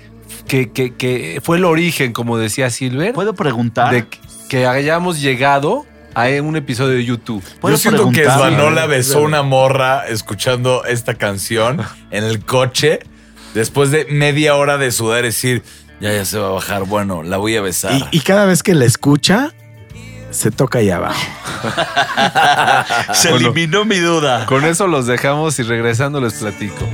que, 0.48 0.72
que- 0.72 0.94
que 0.96 1.42
fue 1.44 1.58
el 1.58 1.66
origen, 1.66 2.14
como 2.14 2.38
decía 2.38 2.70
Silver, 2.70 3.14
¿Puedo 3.14 3.34
preguntar? 3.34 3.94
de 3.94 4.06
que 4.50 4.66
hayamos 4.68 5.22
llegado 5.22 5.86
a 6.16 6.28
un 6.42 6.56
episodio 6.56 6.94
de 6.96 7.04
YouTube. 7.06 7.44
¿Puedo 7.60 7.76
Yo 7.76 7.80
siento 7.82 8.10
que? 8.12 8.24
Svanola 8.26 8.86
besó 8.86 9.22
una 9.22 9.42
morra 9.42 10.06
escuchando 10.08 10.86
esta 10.86 11.16
canción 11.16 11.82
en 12.12 12.24
el 12.24 12.46
coche 12.46 13.00
después 13.56 13.90
de 13.92 14.06
media 14.06 14.56
hora 14.56 14.78
de 14.78 14.92
sudar 14.92 15.22
y 15.24 15.28
decir, 15.28 15.64
ya, 16.00 16.14
ya 16.14 16.24
se 16.26 16.38
va 16.38 16.48
a 16.50 16.52
bajar. 16.52 16.84
Bueno, 16.86 17.24
la 17.24 17.38
voy 17.38 17.56
a 17.56 17.62
besar. 17.62 17.94
Y, 18.12 18.18
y 18.18 18.20
cada 18.22 18.46
vez 18.46 18.62
que 18.62 18.76
la 18.76 18.86
escucha, 18.86 19.54
se 20.34 20.52
toca 20.52 20.80
ahí 20.80 20.90
abajo. 20.90 21.22
Se 23.14 23.30
eliminó 23.30 23.86
mi 23.86 24.00
duda. 24.00 24.46
Con 24.46 24.66
eso 24.66 24.88
los 24.88 25.06
dejamos 25.08 25.58
y 25.60 25.64
regresando 25.64 26.20
les 26.20 26.34
platico. 26.34 26.88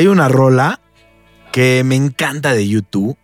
Hay 0.00 0.06
una 0.06 0.28
rola 0.28 0.80
que 1.52 1.82
me 1.84 1.94
encanta 1.94 2.54
de 2.54 2.66
YouTube, 2.66 3.18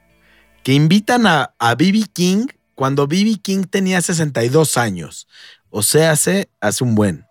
que 0.62 0.74
invitan 0.74 1.26
a, 1.26 1.54
a 1.58 1.74
B.B. 1.74 2.04
King 2.12 2.48
cuando 2.74 3.06
B.B. 3.06 3.38
King 3.42 3.64
tenía 3.64 4.02
62 4.02 4.76
años. 4.76 5.26
O 5.70 5.82
sea, 5.82 6.10
hace, 6.10 6.50
hace 6.60 6.84
un 6.84 6.94
buen. 6.94 7.24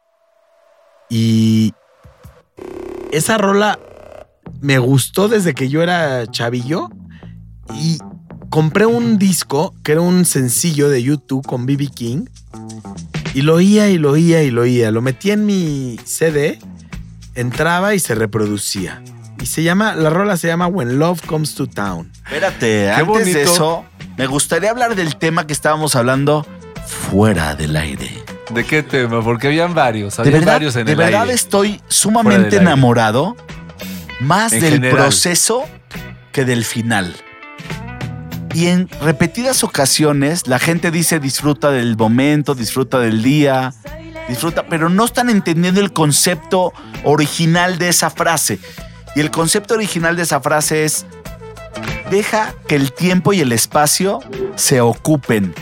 Y 1.11 1.73
esa 3.11 3.37
rola 3.37 3.79
me 4.61 4.79
gustó 4.79 5.27
desde 5.27 5.53
que 5.53 5.69
yo 5.69 5.83
era 5.83 6.25
chavillo 6.25 6.89
y 7.75 7.99
compré 8.49 8.87
un 8.87 9.19
disco 9.19 9.75
que 9.83 9.91
era 9.91 10.01
un 10.01 10.25
sencillo 10.25 10.89
de 10.89 11.03
YouTube 11.03 11.45
con 11.45 11.67
BB 11.67 11.93
King 11.93 12.25
y 13.35 13.41
lo 13.41 13.55
oía 13.55 13.89
y 13.89 13.99
lo 13.99 14.11
oía 14.11 14.41
y 14.41 14.49
lo 14.49 14.61
oía. 14.61 14.89
Lo 14.89 15.03
metí 15.03 15.29
en 15.29 15.45
mi 15.45 15.99
CD, 16.03 16.57
entraba 17.35 17.93
y 17.93 17.99
se 17.99 18.15
reproducía. 18.15 19.03
Y 19.41 19.45
se 19.47 19.63
llama, 19.63 19.93
la 19.95 20.09
rola 20.09 20.37
se 20.37 20.47
llama 20.47 20.67
When 20.67 20.97
Love 20.99 21.21
Comes 21.25 21.55
to 21.55 21.67
Town. 21.67 22.11
Espérate, 22.25 22.89
antes 22.91 23.05
bonito. 23.07 23.37
de 23.37 23.43
eso, 23.43 23.85
me 24.17 24.25
gustaría 24.27 24.69
hablar 24.71 24.95
del 24.95 25.17
tema 25.17 25.45
que 25.45 25.53
estábamos 25.53 25.95
hablando 25.95 26.45
fuera 26.87 27.55
del 27.55 27.75
aire. 27.75 28.23
¿De 28.51 28.63
qué 28.65 28.81
tema? 28.83 29.23
Porque 29.23 29.47
habían 29.47 29.73
varios. 29.73 30.15
De 30.17 30.21
Habían 30.21 30.39
verdad, 30.39 30.53
varios 30.53 30.75
en 30.75 30.85
de 30.85 30.91
el 30.93 30.97
verdad 30.97 31.21
aire. 31.23 31.33
estoy 31.33 31.81
sumamente 31.87 32.57
enamorado 32.57 33.35
más 34.19 34.53
En 34.53 34.61
del 34.61 34.73
general. 34.75 34.97
proceso 34.97 35.65
que 36.31 36.45
del 36.45 36.63
final. 36.65 37.15
Y 38.53 38.67
en 38.67 38.87
repetidas 39.01 39.63
ocasiones 39.63 40.47
la 40.47 40.59
gente 40.59 40.89
dice 40.89 41.19
disfruta 41.19 41.71
del 41.71 41.97
momento, 41.97 42.55
disfruta 42.55 42.99
del 42.99 43.21
día, 43.21 43.73
disfruta, 44.29 44.65
pero 44.69 44.89
no 44.89 45.03
están 45.05 45.29
entendiendo 45.29 45.81
el 45.81 45.91
concepto 45.91 46.71
original 47.03 47.77
de 47.77 47.89
esa 47.89 48.09
frase. 48.09 48.59
Y 49.15 49.21
el 49.21 49.31
concepto 49.31 49.73
original 49.75 50.15
de 50.15 50.23
esa 50.23 50.41
frase 50.41 50.83
es 50.85 51.05
deja 52.11 52.53
que 52.67 52.75
el 52.75 52.91
tiempo 52.91 53.33
y 53.33 53.39
el 53.41 53.51
espacio 53.51 54.19
se 54.55 54.81
ocupen. 54.81 55.53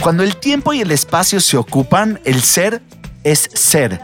Cuando 0.00 0.22
el 0.22 0.36
tiempo 0.36 0.72
y 0.72 0.80
el 0.80 0.90
espacio 0.90 1.40
se 1.40 1.56
ocupan, 1.56 2.20
el 2.24 2.42
ser 2.42 2.82
es 3.22 3.48
ser. 3.54 4.00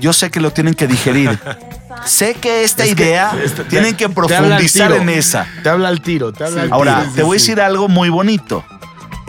Yo 0.00 0.12
sé 0.12 0.30
que 0.30 0.40
lo 0.40 0.52
tienen 0.52 0.74
que 0.74 0.86
digerir. 0.86 1.38
sé 2.04 2.34
que 2.34 2.64
esta 2.64 2.84
Es 2.84 2.94
que 2.94 3.04
idea 3.04 3.32
esto- 3.44 3.64
tienen 3.64 3.96
que 3.96 4.08
profundizar 4.08 4.92
en 4.92 5.08
esa. 5.08 5.46
Te 5.62 5.68
habla 5.68 5.88
al 5.88 6.02
tiro, 6.02 6.32
te 6.32 6.44
habla 6.44 6.62
al 6.62 6.72
Ahora, 6.72 7.00
tiro. 7.02 7.14
te 7.14 7.22
voy 7.22 7.36
a 7.36 7.38
decir 7.40 7.60
algo 7.60 7.88
muy 7.88 8.08
bonito. 8.08 8.64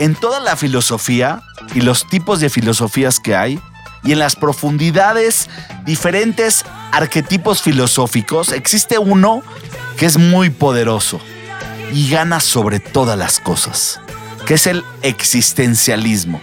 En 0.00 0.14
toda 0.16 0.40
la 0.40 0.56
filosofía 0.56 1.40
y 1.74 1.80
los 1.82 2.06
tipos 2.08 2.40
de 2.40 2.50
filosofías 2.50 3.20
que 3.20 3.36
hay, 3.36 3.60
y 4.04 4.12
en 4.12 4.18
las 4.18 4.36
profundidades, 4.36 5.48
diferentes 5.84 6.64
arquetipos 6.92 7.62
filosóficos, 7.62 8.52
existe 8.52 8.98
uno 8.98 9.42
que 9.96 10.06
es 10.06 10.18
muy 10.18 10.50
poderoso 10.50 11.20
y 11.92 12.10
gana 12.10 12.40
sobre 12.40 12.80
todas 12.80 13.18
las 13.18 13.40
cosas, 13.40 14.00
que 14.46 14.54
es 14.54 14.66
el 14.66 14.84
existencialismo. 15.02 16.40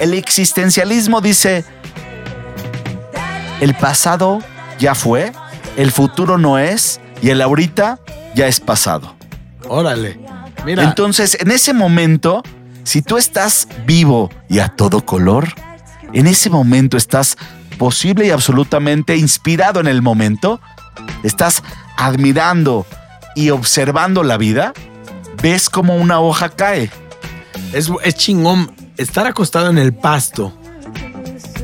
El 0.00 0.14
existencialismo 0.14 1.20
dice, 1.20 1.64
el 3.60 3.74
pasado 3.74 4.38
ya 4.78 4.94
fue, 4.94 5.32
el 5.76 5.92
futuro 5.92 6.38
no 6.38 6.58
es, 6.58 7.00
y 7.20 7.30
el 7.30 7.42
ahorita 7.42 7.98
ya 8.34 8.46
es 8.46 8.60
pasado. 8.60 9.14
Órale. 9.68 10.18
Mira, 10.64 10.84
Entonces, 10.84 11.36
en 11.40 11.50
ese 11.50 11.74
momento, 11.74 12.42
si 12.84 13.02
tú 13.02 13.18
estás 13.18 13.68
vivo 13.86 14.30
y 14.48 14.58
a 14.60 14.68
todo 14.68 15.04
color, 15.04 15.52
en 16.12 16.26
ese 16.26 16.50
momento 16.50 16.96
estás 16.96 17.36
posible 17.78 18.26
y 18.26 18.30
absolutamente 18.30 19.16
inspirado 19.16 19.80
en 19.80 19.86
el 19.86 20.02
momento, 20.02 20.60
estás 21.22 21.62
admirando 21.96 22.86
y 23.34 23.50
observando 23.50 24.22
la 24.22 24.36
vida, 24.36 24.72
ves 25.42 25.70
como 25.70 25.96
una 25.96 26.20
hoja 26.20 26.50
cae. 26.50 26.90
es, 27.72 27.90
es 28.02 28.14
chingón 28.16 28.74
estar 28.96 29.26
acostado 29.26 29.70
en 29.70 29.78
el 29.78 29.94
pasto, 29.94 30.52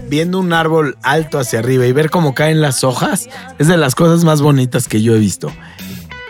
viendo 0.09 0.39
un 0.39 0.53
árbol 0.53 0.97
alto 1.03 1.39
hacia 1.39 1.59
arriba 1.59 1.87
y 1.87 1.93
ver 1.93 2.11
cómo 2.11 2.35
caen 2.35 2.61
las 2.61 2.85
hojas, 2.85 3.29
es 3.59 3.69
de 3.69 3.77
las 3.77 3.95
cosas 3.95 4.25
más 4.25 4.41
bonitas 4.41 4.89
que 4.89 5.03
yo 5.03 5.15
he 5.15 5.19
visto. 5.19 5.53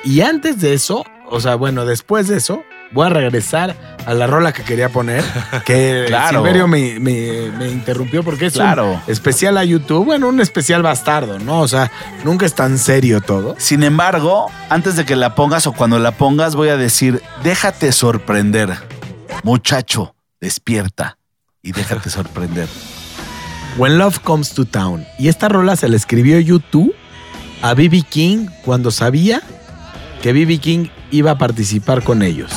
Y 0.05 0.20
antes 0.22 0.61
de 0.61 0.74
eso, 0.74 1.05
o 1.31 1.40
sea, 1.40 1.55
bueno, 1.55 1.85
después 1.85 2.29
de 2.29 2.38
eso, 2.38 2.62
voy 2.92 3.07
a 3.07 3.11
regresar 3.11 3.96
a 4.07 4.14
la 4.14 4.27
rola 4.27 4.53
que 4.53 4.62
quería 4.62 4.88
poner, 4.88 5.23
que 5.64 6.05
Claro. 6.09 6.38
Silverio 6.38 6.66
me, 6.69 6.99
me- 7.01 7.51
me 7.59 7.69
interrumpió 7.69 8.23
porque 8.23 8.47
es 8.47 8.53
Claro. 8.55 8.92
un 8.92 9.01
especial 9.09 9.59
a 9.59 9.64
YouTube, 9.64 10.05
bueno, 10.05 10.29
un 10.29 10.40
especial 10.40 10.83
bastardo, 10.83 11.38
¿no? 11.40 11.61
O 11.61 11.69
sea, 11.69 11.90
nunca 12.25 12.47
es 12.47 12.55
tan 12.55 12.79
serio 12.79 13.21
todo. 13.21 13.57
Sin 13.59 13.83
embargo, 13.83 14.47
antes 14.71 14.97
de 14.97 15.05
que 15.05 15.16
la 15.16 15.35
pongas 15.35 15.66
o 15.66 15.73
cuando 15.73 15.99
la 15.99 16.12
pongas, 16.12 16.55
voy 16.55 16.69
a 16.69 16.77
decir, 16.77 17.21
déjate 17.42 17.90
sorprender. 17.92 18.73
Muchacho, 19.42 20.14
despierta 20.40 21.19
y 21.62 21.73
déjate 21.73 22.09
sorprender. 22.11 22.69
When 23.77 23.99
Love 23.99 24.21
Comes 24.21 24.51
to 24.55 24.64
Town. 24.64 25.05
Y 25.19 25.29
esta 25.29 25.49
rola 25.49 25.77
se 25.77 25.88
la 25.88 25.97
escribió 25.97 26.38
YouTube 26.40 26.95
a 27.62 27.75
B.B. 27.75 28.05
King 28.09 28.47
cuando 28.64 28.90
sabía 28.90 29.42
que 30.23 30.33
B.B. 30.33 30.59
King 30.59 30.87
iba 31.11 31.33
a 31.33 31.38
participar 31.38 32.03
con 32.03 32.23
ellos. 32.23 32.51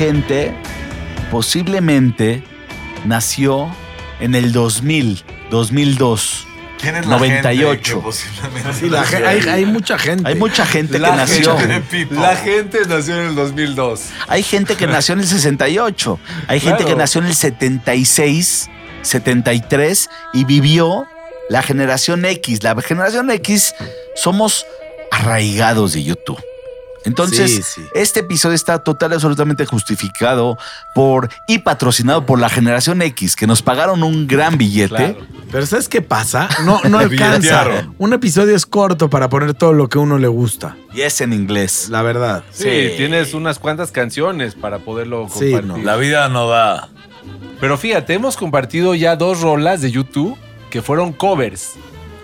Gente 0.00 0.54
posiblemente 1.30 2.42
nació 3.04 3.70
en 4.18 4.34
el 4.34 4.50
2000, 4.50 5.22
2002. 5.50 6.46
¿Quién 6.80 6.96
es 6.96 7.06
la 7.06 7.16
98? 7.18 7.74
gente 7.74 7.82
que 7.90 7.96
posiblemente 7.96 8.72
Sí, 8.80 8.88
la 8.88 9.04
ge- 9.04 9.26
hay, 9.26 9.40
hay 9.46 9.66
mucha 9.66 9.98
gente. 9.98 10.26
Hay 10.26 10.36
mucha 10.36 10.64
gente 10.64 10.98
La 10.98 11.10
que 11.10 11.16
nació. 11.18 11.54
La 12.12 12.34
gente 12.36 12.78
nació 12.88 13.20
en 13.20 13.26
el 13.26 13.34
2002. 13.34 14.00
Hay 14.26 14.42
gente 14.42 14.74
que 14.76 14.86
nació 14.86 15.12
en 15.12 15.20
el 15.20 15.26
68. 15.26 16.18
Hay 16.48 16.60
gente 16.60 16.78
Claro. 16.78 16.88
que 16.94 16.96
nació 16.98 17.20
en 17.20 17.26
el 17.26 17.34
76, 17.34 18.70
73 19.02 20.08
y 20.32 20.44
vivió 20.44 21.04
la 21.50 21.60
generación 21.60 22.24
X. 22.24 22.62
La 22.62 22.74
generación 22.80 23.30
X 23.32 23.74
somos 24.16 24.64
arraigados 25.12 25.92
de 25.92 26.04
YouTube. 26.04 26.40
Entonces, 27.04 27.50
Sí, 27.50 27.62
sí. 27.62 27.82
este 27.94 28.20
episodio 28.20 28.54
está 28.54 28.78
total 28.80 29.12
y 29.12 29.14
absolutamente 29.14 29.64
justificado 29.66 30.58
por 30.94 31.28
y 31.48 31.58
patrocinado 31.58 32.26
por 32.26 32.38
la 32.38 32.48
generación 32.48 33.00
X, 33.02 33.36
que 33.36 33.46
nos 33.46 33.62
pagaron 33.62 34.02
un 34.02 34.26
gran 34.26 34.58
billete. 34.58 34.88
Claro. 35.14 35.16
Pero 35.50 35.66
¿sabes 35.66 35.88
qué 35.88 36.02
pasa? 36.02 36.48
No, 36.64 36.80
no 36.88 36.98
alcanza. 37.00 37.88
Un 37.98 38.12
episodio 38.12 38.54
es 38.54 38.66
corto 38.66 39.08
para 39.10 39.28
poner 39.28 39.54
todo 39.54 39.72
lo 39.72 39.88
que 39.88 39.98
a 39.98 40.00
uno 40.02 40.18
le 40.18 40.28
gusta. 40.28 40.76
Y 40.92 41.00
es 41.02 41.20
en 41.20 41.32
inglés. 41.32 41.88
La 41.88 42.02
verdad. 42.02 42.44
Sí, 42.50 42.64
Sí. 42.64 42.92
tienes 42.96 43.32
unas 43.34 43.58
cuantas 43.58 43.90
canciones 43.92 44.54
para 44.54 44.80
poderlo 44.80 45.28
Sí, 45.32 45.52
compartir. 45.52 45.84
La 45.84 45.96
vida 45.96 46.28
no 46.28 46.48
da. 46.48 46.88
Pero 47.60 47.76
fíjate, 47.78 48.14
hemos 48.14 48.36
compartido 48.36 48.94
ya 48.94 49.16
dos 49.16 49.40
rolas 49.40 49.80
de 49.80 49.90
YouTube 49.90 50.36
que 50.70 50.82
fueron 50.82 51.12
covers. 51.12 51.72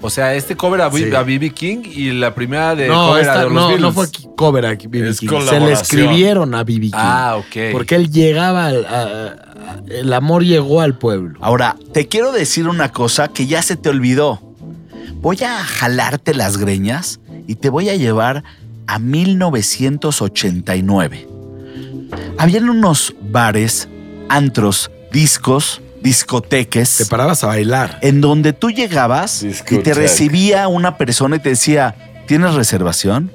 O 0.02 0.10
sea, 0.10 0.34
este 0.34 0.56
cover 0.56 0.80
a 0.82 0.90
Sí. 0.90 1.04
B.B. 1.04 1.50
King 1.50 1.78
y 1.84 2.10
la 2.12 2.34
primera 2.34 2.74
de 2.74 2.88
No, 2.88 3.08
cover 3.08 3.22
esta- 3.22 3.40
a 3.40 3.44
los 3.44 3.52
no, 3.52 3.60
Beatles. 3.68 3.80
no 3.80 3.92
fue 3.92 4.06
cover 4.36 4.66
aquí, 4.66 4.86
B.B. 4.86 5.14
King. 5.18 5.28
Se 5.48 5.60
le 5.60 5.72
escribieron 5.72 6.54
a 6.54 6.62
B.B. 6.64 6.80
King. 6.86 6.90
Ah, 6.94 7.36
ok. 7.38 7.72
Porque 7.72 7.94
él 7.96 8.10
llegaba 8.10 8.66
al. 8.66 8.84
a- 8.86 9.02
a- 9.02 9.36
el 9.88 10.12
amor 10.12 10.44
llegó 10.44 10.80
al 10.80 10.96
pueblo. 10.96 11.38
Ahora, 11.42 11.76
te 11.92 12.06
quiero 12.08 12.30
decir 12.32 12.68
una 12.68 12.92
cosa 12.92 13.28
que 13.28 13.46
ya 13.46 13.62
se 13.62 13.76
te 13.76 13.88
olvidó. 13.88 14.40
Voy 15.20 15.38
a 15.42 15.64
jalarte 15.64 16.34
las 16.34 16.56
greñas 16.58 17.18
y 17.48 17.54
te 17.56 17.68
voy 17.70 17.88
a 17.88 17.96
llevar 17.96 18.44
a 18.86 18.98
1989. 19.00 21.26
Habían 22.38 22.68
unos 22.68 23.14
bares, 23.22 23.88
antros, 24.28 24.90
discos, 25.12 25.80
discoteques, 26.06 26.98
Te 26.98 27.06
parabas 27.06 27.42
a 27.42 27.48
bailar. 27.48 27.98
en 28.00 28.20
donde 28.20 28.52
tú 28.52 28.70
llegabas 28.70 29.42
y 29.42 29.78
te 29.78 29.92
recibía 29.92 30.68
una 30.68 30.96
persona 30.96 31.34
y 31.34 31.38
te 31.40 31.48
decía, 31.48 31.96
¿tienes 32.28 32.54
reservación? 32.54 33.32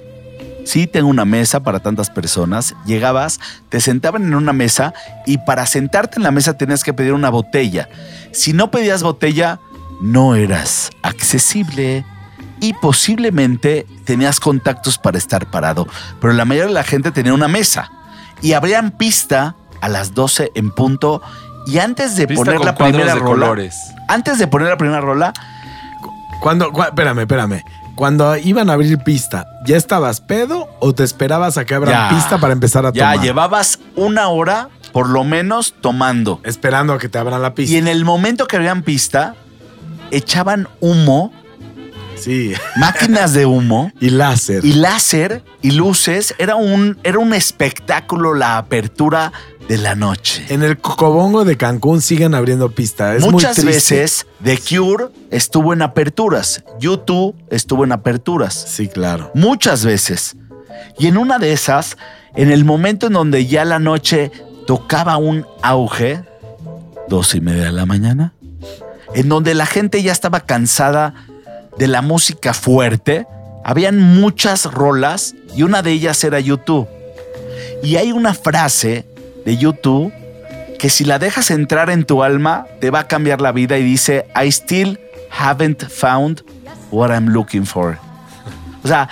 Sí, 0.64 0.88
tengo 0.88 1.10
una 1.10 1.26
mesa 1.26 1.64
para 1.64 1.82
tantas 1.82 2.10
personas. 2.10 2.74
Llegabas, 2.86 3.42
te 3.68 3.82
sentaban 3.82 4.24
en 4.24 4.36
una 4.36 4.54
mesa 4.54 4.94
y 5.26 5.38
para 5.40 5.66
sentarte 5.66 6.16
en 6.18 6.24
la 6.24 6.32
mesa 6.32 6.54
tenías 6.58 6.84
que 6.86 6.94
pedir 6.94 7.12
una 7.12 7.30
botella. 7.30 7.90
Si 8.32 8.54
no 8.54 8.72
pedías 8.72 9.04
botella, 9.04 9.60
no 10.02 10.36
eras 10.36 10.92
accesible 11.02 12.06
y 12.62 12.72
posiblemente 12.76 13.86
tenías 14.06 14.40
contactos 14.40 14.98
para 14.98 15.18
estar 15.18 15.52
parado. 15.52 15.88
Pero 16.22 16.32
la 16.32 16.46
mayoría 16.46 16.68
de 16.70 16.74
la 16.74 16.84
gente 16.86 17.12
tenía 17.12 17.34
una 17.34 17.50
mesa 17.50 17.92
y 18.42 18.54
abrían 18.54 18.92
pista 18.92 19.56
a 19.82 19.90
las 19.90 20.14
12 20.14 20.52
en 20.56 20.72
punto 20.72 21.22
y 21.67 21.78
antes 21.80 22.15
de 22.15 22.28
Pista 22.28 22.43
poner 22.43 22.58
con 22.58 22.65
la 22.65 22.76
primera 22.76 23.13
de 23.13 23.19
rola, 23.19 23.45
colores. 23.47 23.76
antes 24.08 24.38
de 24.39 24.47
poner 24.47 24.69
la 24.69 24.78
primera 24.78 25.02
rola, 25.02 25.34
Cuando, 26.41 26.71
cua- 26.71 26.88
espérame, 26.88 27.19
espérame. 27.19 27.63
Cuando 27.95 28.36
iban 28.38 28.69
a 28.69 28.74
abrir 28.74 28.97
pista, 29.00 29.45
¿ya 29.65 29.78
estabas 29.78 30.21
pedo 30.21 30.69
o 30.80 30.93
te 30.93 31.04
esperabas 31.04 31.58
a 31.58 31.65
que 31.65 31.76
abran 31.76 32.10
Ya. 32.10 32.15
pista 32.15 32.39
para 32.39 32.54
empezar 32.54 32.86
a 32.86 32.91
ya 32.93 33.12
tomar? 33.12 33.26
llevabas 33.26 33.80
una 33.95 34.30
hora 34.30 34.69
por 34.91 35.08
lo 35.10 35.24
menos 35.24 35.76
tomando. 35.82 36.39
Esperando 36.43 36.93
a 36.93 36.97
que 37.00 37.10
te 37.10 37.17
abran 37.19 37.41
la 37.41 37.54
pista. 37.54 37.74
Y 37.74 37.78
en 37.78 37.88
el 37.88 38.04
momento 38.06 38.47
que 38.47 38.56
abrían 38.56 38.82
pista, 38.82 39.36
echaban 40.10 40.67
humo, 40.80 41.32
Sí. 42.22 42.54
máquinas 42.78 43.34
de 43.34 43.46
humo 43.46 43.92
Y 44.00 44.12
láser. 44.12 44.64
y 44.64 44.74
láser 44.74 45.44
y 45.62 45.72
luces. 45.72 46.36
Era 46.38 46.56
un, 46.56 46.98
era 47.04 47.20
un 47.20 47.34
espectáculo 47.34 48.34
la 48.34 48.58
apertura 48.58 49.32
de 49.68 49.78
la 49.78 49.96
noche. 49.96 50.46
En 50.50 50.64
el 50.64 50.78
Cocobongo 50.78 51.46
de 51.46 51.58
Cancún 51.58 52.02
siguen 52.02 52.36
abriendo 52.36 52.72
pista. 52.72 53.16
Es 53.16 53.26
Muchas 53.26 53.58
muy 53.58 53.68
veces 53.74 54.28
The 54.44 54.58
Cure 54.60 55.06
estuvo 55.30 55.74
en 55.74 55.82
aperturas, 55.82 56.64
YouTube 56.80 57.36
estuvo 57.50 57.84
en 57.84 57.92
aperturas. 57.92 58.54
Sí, 58.54 58.88
claro. 58.88 59.32
muchas 59.34 59.86
veces. 59.86 60.36
Y 61.00 61.08
en 61.08 61.18
una 61.18 61.40
de 61.40 61.54
esas, 61.54 61.98
en 62.36 62.52
el 62.52 62.66
momento 62.66 63.08
en 63.08 63.14
donde 63.14 63.46
ya 63.46 63.66
la 63.66 63.80
noche 63.80 64.32
tocaba 64.68 65.18
un 65.18 65.46
auge, 65.62 66.24
dos 67.08 67.34
y 67.36 67.42
media 67.42 67.66
de 67.66 67.72
la 67.72 67.86
mañana, 67.86 68.34
en 69.14 69.30
donde 69.30 69.54
la 69.54 69.66
gente 69.66 70.02
ya 70.04 70.12
estaba 70.12 70.42
cansada 70.42 71.14
de 71.78 71.88
la 71.88 72.02
música 72.02 72.54
fuerte, 72.54 73.26
habían 73.64 74.00
muchas 74.00 74.66
rolas 74.66 75.36
y 75.56 75.64
una 75.64 75.82
de 75.82 75.92
ellas 75.92 76.24
era 76.24 76.40
YouTube. 76.40 76.88
Y 77.84 77.96
hay 77.96 78.12
una 78.12 78.34
frase 78.34 79.06
de 79.46 79.58
YouTube 79.58 80.14
que 80.78 80.90
si 80.90 81.06
la 81.06 81.20
dejas 81.20 81.52
entrar 81.52 81.90
en 81.90 82.06
tu 82.06 82.24
alma, 82.24 82.66
te 82.80 82.90
va 82.90 83.02
a 83.02 83.08
cambiar 83.08 83.42
la 83.42 83.52
vida 83.52 83.78
y 83.78 83.84
dice, 83.84 84.26
I 84.36 84.48
still 84.52 85.00
haven't 85.30 85.84
found 85.90 86.44
what 86.92 87.12
I'm 87.12 87.28
looking 87.28 87.66
for. 87.66 87.98
O 88.84 88.88
sea, 88.88 89.10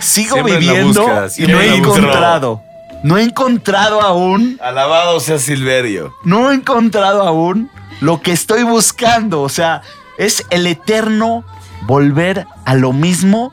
sigo 0.00 0.34
Siempre 0.34 0.58
viviendo 0.58 1.06
y 1.36 1.46
no 1.46 1.60
he 1.60 1.76
encontrado. 1.76 2.62
No 3.04 3.18
he 3.18 3.22
encontrado 3.22 4.00
aún, 4.00 4.58
Alabado 4.62 5.18
sea 5.18 5.38
Silverio. 5.38 6.14
no 6.24 6.52
he 6.52 6.54
encontrado 6.54 7.22
aún 7.22 7.68
lo 8.00 8.20
que 8.20 8.32
estoy 8.32 8.62
buscando. 8.62 9.42
O 9.42 9.48
sea, 9.48 9.82
es 10.18 10.44
el 10.50 10.66
eterno 10.66 11.44
volver 11.86 12.46
a 12.64 12.74
lo 12.74 12.92
mismo 12.92 13.52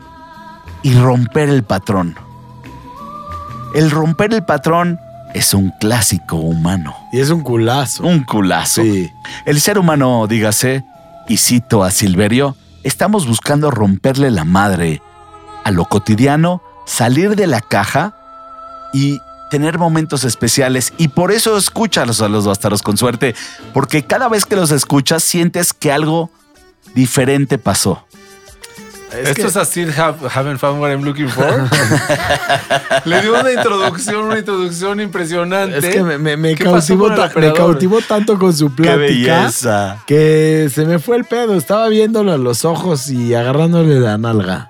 y 0.84 0.94
romper 0.96 1.50
el 1.50 1.64
patrón. 1.64 2.16
El 3.74 3.92
romper 3.92 4.34
el 4.34 4.44
patrón 4.44 5.00
es 5.34 5.54
un 5.54 5.72
clásico 5.80 6.38
humano. 6.38 6.96
Y 7.12 7.20
es 7.20 7.30
un 7.30 7.42
culazo. 7.42 8.04
Un 8.04 8.24
culazo. 8.24 8.82
Sí. 8.82 9.12
El 9.46 9.62
ser 9.62 9.78
humano, 9.78 10.26
dígase, 10.28 10.84
y 11.28 11.38
cito 11.38 11.84
a 11.84 11.92
Silverio, 11.92 12.56
estamos 12.84 13.28
buscando 13.28 13.70
romperle 13.70 14.32
la 14.32 14.46
madre 14.46 15.02
a 15.64 15.72
lo 15.72 15.86
cotidiano, 15.86 16.62
salir 16.86 17.36
de 17.36 17.46
la 17.46 17.62
caja 17.62 18.16
y 18.94 19.20
tener 19.52 19.78
momentos 19.78 20.24
especiales. 20.24 20.94
Y 20.98 21.10
por 21.10 21.32
eso 21.32 21.58
escúchalos 21.58 22.22
a 22.22 22.30
los 22.30 22.48
bastardos 22.48 22.82
con 22.82 22.98
suerte, 22.98 23.36
porque 23.74 24.04
cada 24.06 24.30
vez 24.30 24.46
que 24.46 24.56
los 24.56 24.72
escuchas 24.72 25.24
sientes 25.24 25.74
que 25.74 25.92
algo 25.92 26.32
diferente 26.96 27.58
pasó. 27.58 28.06
Es 29.12 29.30
¿Esto 29.30 29.42
que- 29.44 29.48
es 29.48 29.58
así, 29.58 29.82
have, 29.98 30.18
haven't 30.34 30.60
found 30.60 30.80
what 30.82 30.92
I'm 30.92 31.04
looking 31.04 31.28
for? 31.30 31.46
Le 33.06 33.22
dio 33.22 33.40
una 33.40 33.52
introducción, 33.52 34.26
una 34.26 34.40
introducción 34.40 35.00
impresionante. 35.02 35.78
Es 35.80 35.86
que 35.86 36.04
me, 36.04 36.18
me- 36.18 36.38
me 36.38 36.56
¿Qué 36.56 36.64
pasó 36.66 36.98
cautivó, 36.98 37.16
ta- 37.16 37.32
me 37.98 38.02
tanto 38.08 38.38
con 38.38 38.54
su 38.54 38.74
plática 38.76 39.50
que 40.06 40.70
se 40.74 40.86
me 40.86 41.00
fue 41.00 41.18
el 41.18 41.26
pedo. 41.26 41.56
Estaba 41.56 41.88
viéndolo 41.90 42.32
a 42.34 42.38
los 42.38 42.66
ojos 42.66 43.10
y 43.10 43.34
agarrándole 43.34 44.00
la 44.00 44.18
nalga. 44.18 44.70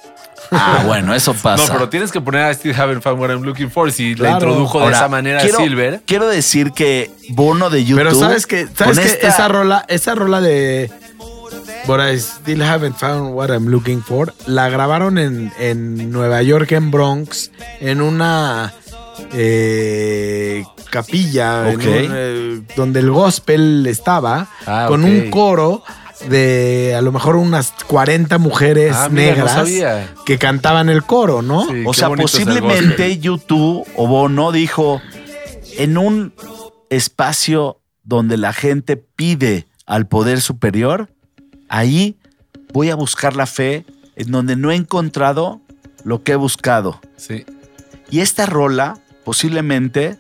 Ah, 0.51 0.83
bueno, 0.87 1.13
eso 1.13 1.33
No, 1.33 1.39
pasa. 1.39 1.71
pero 1.73 1.89
tienes 1.89 2.11
que 2.11 2.19
poner 2.21 2.49
I 2.51 2.55
still 2.55 2.73
haven't 2.75 3.03
found 3.03 3.19
what 3.19 3.29
I'm 3.29 3.43
looking 3.43 3.69
for. 3.69 3.91
Si 3.91 4.15
la 4.15 4.29
Claro. 4.29 4.35
introdujo 4.47 4.79
de 4.87 4.93
esa 4.93 5.07
manera 5.07 5.41
quiero, 5.41 5.59
Silver. 5.59 6.01
Quiero 6.07 6.27
decir 6.27 6.71
que 6.71 7.11
Bono 7.29 7.69
de 7.69 7.83
YouTube. 7.85 7.97
Pero 8.03 8.15
sabes 8.15 8.47
que, 8.47 8.67
sabes 8.75 8.97
que 8.99 9.05
esta- 9.05 9.27
esa 9.27 9.47
rola, 9.47 9.85
esa 9.87 10.15
rola 10.15 10.41
de 10.41 10.89
But 11.89 12.01
I 12.01 12.19
still 12.19 12.61
haven't 12.61 12.97
found 12.97 13.33
what 13.33 13.49
I'm 13.49 13.65
looking 13.67 14.03
for, 14.03 14.31
la 14.45 14.69
grabaron 14.69 15.17
en, 15.17 15.51
en 15.57 16.11
Nueva 16.11 16.43
York, 16.43 16.71
en 16.73 16.91
Bronx, 16.91 17.49
en 17.79 17.99
una 18.01 18.71
eh, 19.33 20.63
capilla 20.91 21.67
en 21.71 21.75
Ok. 21.79 21.81
un, 21.85 22.11
eh, 22.15 22.61
donde 22.75 22.99
el 22.99 23.09
gospel 23.09 23.87
estaba, 23.87 24.47
Ah, 24.67 24.85
con 24.87 25.03
un 25.03 25.31
coro 25.31 25.81
de 26.29 26.93
a 26.95 27.01
lo 27.01 27.11
mejor 27.11 27.37
unas 27.37 27.73
40 27.87 28.37
mujeres 28.37 28.95
Ah, 28.95 29.09
mira, 29.09 29.35
no 29.37 29.45
negras 29.63 29.69
que 30.27 30.37
cantaban 30.37 30.89
el 30.89 31.03
coro, 31.03 31.41
¿no? 31.41 31.65
Sí, 31.67 31.83
O 31.87 31.93
sea, 31.95 32.09
posiblemente. 32.11 33.17
YouTube 33.17 33.83
o 33.95 34.07
Bono 34.07 34.51
dijo, 34.51 35.01
en 35.77 35.97
un 35.97 36.33
espacio 36.91 37.79
donde 38.03 38.37
la 38.37 38.53
gente 38.53 38.95
pide 38.95 39.65
al 39.87 40.07
poder 40.07 40.39
superior, 40.41 41.09
ahí 41.69 42.17
voy 42.73 42.89
a 42.89 42.95
buscar 42.95 43.35
la 43.35 43.45
fe 43.45 43.85
en 44.15 44.31
donde 44.31 44.55
no 44.55 44.71
he 44.71 44.75
encontrado 44.75 45.61
lo 46.03 46.23
que 46.23 46.33
he 46.33 46.35
buscado. 46.35 46.99
Sí. 47.15 47.45
Y 48.09 48.19
esta 48.19 48.45
rola, 48.45 48.97
posiblemente, 49.23 50.17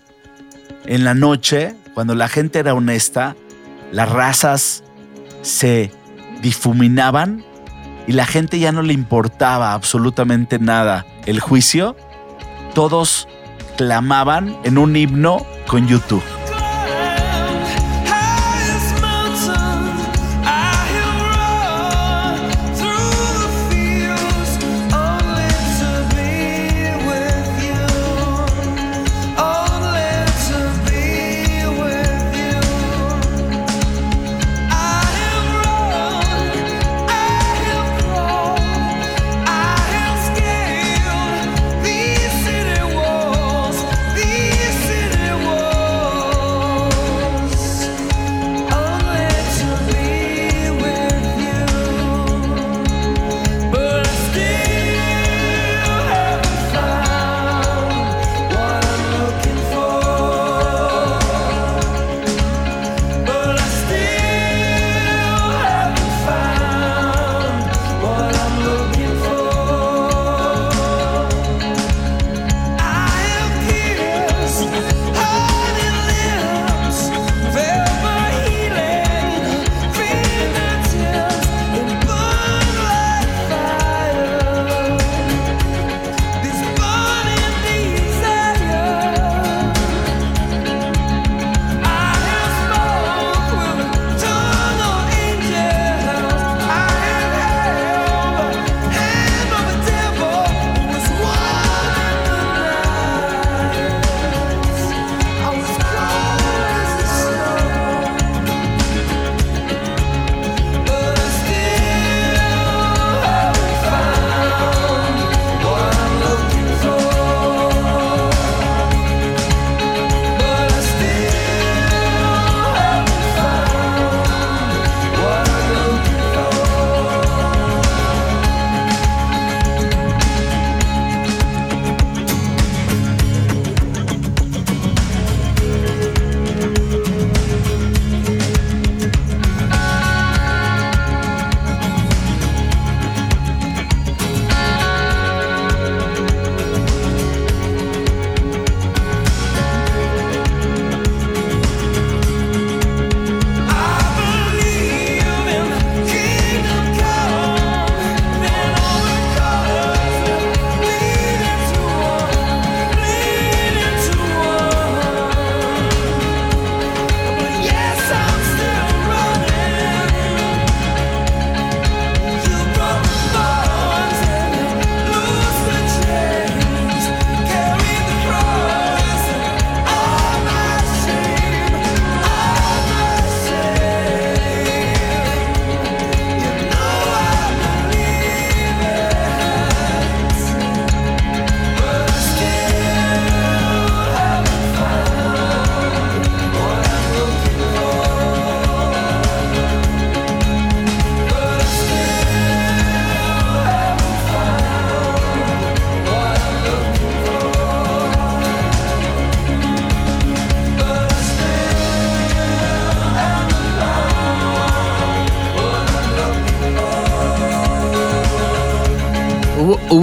en 0.85 1.03
la 1.03 1.13
noche, 1.13 1.75
cuando 1.93 2.15
la 2.15 2.27
gente 2.27 2.59
era 2.59 2.73
honesta, 2.73 3.35
las 3.91 4.09
razas 4.09 4.83
se 5.41 5.91
difuminaban 6.41 7.43
y 8.07 8.13
la 8.13 8.25
gente 8.25 8.59
ya 8.59 8.71
no 8.71 8.81
le 8.81 8.93
importaba 8.93 9.73
absolutamente 9.73 10.59
nada 10.59 11.05
el 11.25 11.39
juicio, 11.39 11.95
todos 12.73 13.27
clamaban 13.77 14.57
en 14.63 14.77
un 14.77 14.95
himno 14.95 15.45
con 15.67 15.87
YouTube. 15.87 16.23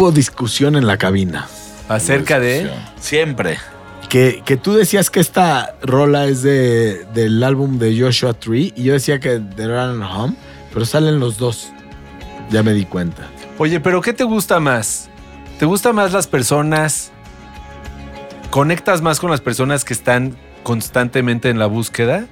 Hubo, 0.07 0.13
discusión 0.13 0.77
en 0.77 0.87
la 0.87 0.97
cabina. 0.99 1.47
Acerca 1.89 2.39
de. 2.41 2.71
Siempre. 3.01 3.59
Que, 4.09 4.43
que 4.45 4.57
tú 4.57 4.75
decías 4.75 5.11
que 5.11 5.19
esta 5.21 5.75
rola 5.83 6.27
es 6.27 6.43
de, 6.43 7.05
del 7.13 7.43
álbum 7.43 7.79
de 7.79 7.99
Joshua 8.01 8.35
Tree 8.35 8.73
y 8.77 8.85
yo 8.85 8.93
decía 8.93 9.19
que 9.19 9.39
de 9.41 9.67
Run 9.67 10.03
Home, 10.03 10.35
pero 10.73 10.85
salen 10.87 11.19
los 11.19 11.39
dos. 11.39 11.71
Ya 12.51 12.63
me 12.63 12.73
di 12.73 12.85
cuenta. 12.85 13.27
Oye, 13.59 13.81
pero 13.81 14.01
¿qué 14.01 14.13
te 14.13 14.23
gusta 14.25 14.61
más? 14.61 15.09
¿Te 15.59 15.65
gusta 15.67 15.93
más 15.93 16.13
las 16.13 16.27
personas? 16.29 17.11
¿Conectas 18.51 19.03
más 19.03 19.19
con 19.19 19.31
las 19.31 19.41
personas 19.41 19.85
que 19.85 19.93
están 19.93 20.37
constantemente 20.63 21.51
en 21.51 21.59
la 21.59 21.67
búsqueda? 21.67 22.27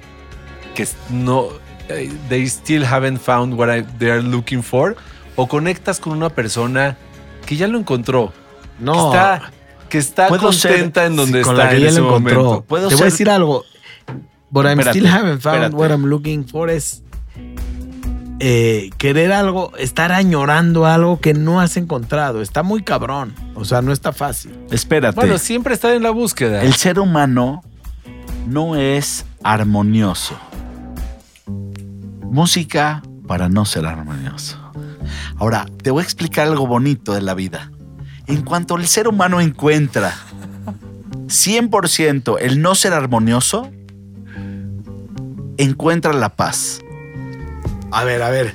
Que 0.75 0.87
no. 1.09 1.47
eh, 1.89 2.11
They 2.29 2.43
still 2.45 2.85
haven't 2.85 3.19
found 3.19 3.53
what 3.59 3.67
I- 3.75 3.83
they 3.99 4.09
are 4.09 4.23
looking 4.23 4.63
for. 4.63 4.95
¿O 5.35 5.47
conectas 5.47 5.99
con 5.99 6.13
una 6.13 6.29
persona 6.29 6.95
que 7.45 7.55
ya 7.55 7.67
lo 7.67 7.77
encontró? 7.77 8.31
No, 8.79 9.11
Que 9.89 9.97
está, 9.99 10.27
que 10.29 10.37
contenta 10.37 11.05
en 11.05 11.15
donde 11.15 11.41
con 11.41 11.53
está 11.53 11.65
la 11.65 11.69
que 11.69 11.75
en 11.77 11.81
ya 11.83 11.89
ese 11.89 11.99
lo 12.01 12.07
encontró. 12.07 12.43
momento. 12.43 12.65
Puedo 12.65 12.87
Te 12.89 12.95
voy 12.95 13.01
a 13.03 13.05
decir 13.05 13.29
algo. 13.29 13.63
But 14.49 14.65
I'm 14.65 14.79
Espérate, 14.79 14.99
still 14.99 15.07
haven't 15.07 15.41
found 15.41 15.63
espérate. 15.63 15.75
what 15.75 15.91
I'm 15.91 16.05
looking 16.05 16.45
for 16.47 16.69
es 16.69 17.03
eh, 18.39 18.89
querer 18.97 19.31
algo, 19.31 19.71
estar 19.77 20.11
añorando 20.11 20.85
algo 20.85 21.19
que 21.19 21.33
no 21.33 21.61
has 21.61 21.77
encontrado. 21.77 22.41
Está 22.41 22.63
muy 22.63 22.83
cabrón. 22.83 23.33
O 23.55 23.63
sea, 23.65 23.81
no 23.81 23.91
está 23.91 24.11
fácil. 24.11 24.57
Espérate. 24.71 25.15
Bueno, 25.15 25.37
siempre 25.37 25.73
está 25.73 25.93
en 25.93 26.03
la 26.03 26.11
búsqueda. 26.11 26.61
El 26.63 26.73
ser 26.73 26.99
humano 26.99 27.63
no 28.47 28.75
es 28.75 29.25
armonioso. 29.43 30.37
Música 32.23 33.01
para 33.27 33.49
no 33.49 33.65
ser 33.65 33.85
armonioso. 33.85 34.57
Ahora, 35.37 35.65
te 35.83 35.91
voy 35.91 36.01
a 36.01 36.03
explicar 36.03 36.47
algo 36.47 36.67
bonito 36.67 37.13
de 37.13 37.21
la 37.21 37.33
vida. 37.33 37.71
En 38.27 38.41
cuanto 38.41 38.75
el 38.75 38.87
ser 38.87 39.07
humano 39.07 39.39
encuentra 39.39 40.13
100% 41.27 42.37
el 42.39 42.61
no 42.61 42.75
ser 42.75 42.93
armonioso, 42.93 43.71
encuentra 45.57 46.13
la 46.13 46.29
paz. 46.29 46.79
A 47.91 48.03
ver, 48.03 48.21
a 48.21 48.29
ver. 48.29 48.53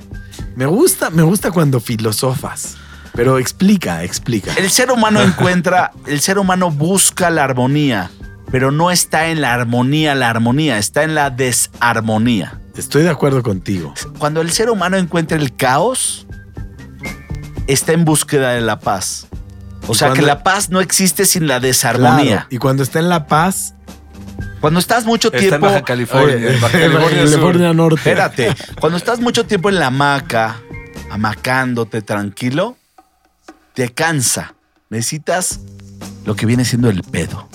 Me 0.56 0.66
gusta, 0.66 1.10
me 1.10 1.22
gusta 1.22 1.50
cuando 1.50 1.80
filosofas. 1.80 2.76
Pero 3.14 3.38
explica, 3.38 4.04
explica. 4.04 4.52
El 4.54 4.70
ser 4.70 4.90
humano 4.90 5.20
encuentra, 5.22 5.92
el 6.06 6.20
ser 6.20 6.38
humano 6.38 6.70
busca 6.70 7.30
la 7.30 7.44
armonía, 7.44 8.10
pero 8.50 8.70
no 8.70 8.90
está 8.90 9.28
en 9.28 9.40
la 9.40 9.54
armonía, 9.54 10.14
la 10.14 10.30
armonía, 10.30 10.78
está 10.78 11.02
en 11.02 11.14
la 11.14 11.30
desarmonía. 11.30 12.60
Estoy 12.76 13.02
de 13.02 13.10
acuerdo 13.10 13.42
contigo. 13.42 13.94
Cuando 14.18 14.40
el 14.40 14.50
ser 14.52 14.70
humano 14.70 14.96
encuentra 14.96 15.36
el 15.36 15.54
caos, 15.54 16.26
está 17.72 17.92
en 17.92 18.04
búsqueda 18.04 18.50
de 18.50 18.60
la 18.60 18.78
paz. 18.78 19.26
O 19.86 19.94
sea 19.94 20.12
que 20.12 20.22
la 20.22 20.42
paz 20.42 20.70
no 20.70 20.80
existe 20.80 21.24
sin 21.24 21.46
la 21.46 21.58
desarmonía. 21.60 22.24
Claro, 22.24 22.46
Y 22.50 22.58
cuando 22.58 22.82
está 22.82 22.98
en 22.98 23.08
la 23.08 23.26
paz, 23.26 23.74
Cuando 24.60 24.78
estás 24.78 25.04
mucho 25.06 25.28
Está 25.28 25.38
en 25.38 25.48
tiempo. 25.48 25.66
Baja 25.66 25.82
California. 25.82 26.36
Oye, 26.36 26.56
Baja 26.60 26.78
California 26.78 27.22
Sur. 27.22 27.30
California 27.30 27.72
Norte. 27.72 27.96
Espérate, 27.96 28.54
cuando 28.78 28.98
estás 28.98 29.20
mucho 29.20 29.44
tiempo 29.46 29.68
en 29.70 29.78
la 29.78 29.86
hamaca, 29.86 30.60
amacándote 31.10 32.02
tranquilo, 32.02 32.76
te 33.74 33.88
cansa. 33.88 34.54
Necesitas 34.90 35.60
lo 36.24 36.36
que 36.36 36.46
viene 36.46 36.64
siendo 36.64 36.90
el 36.90 37.02
pedo. 37.02 37.48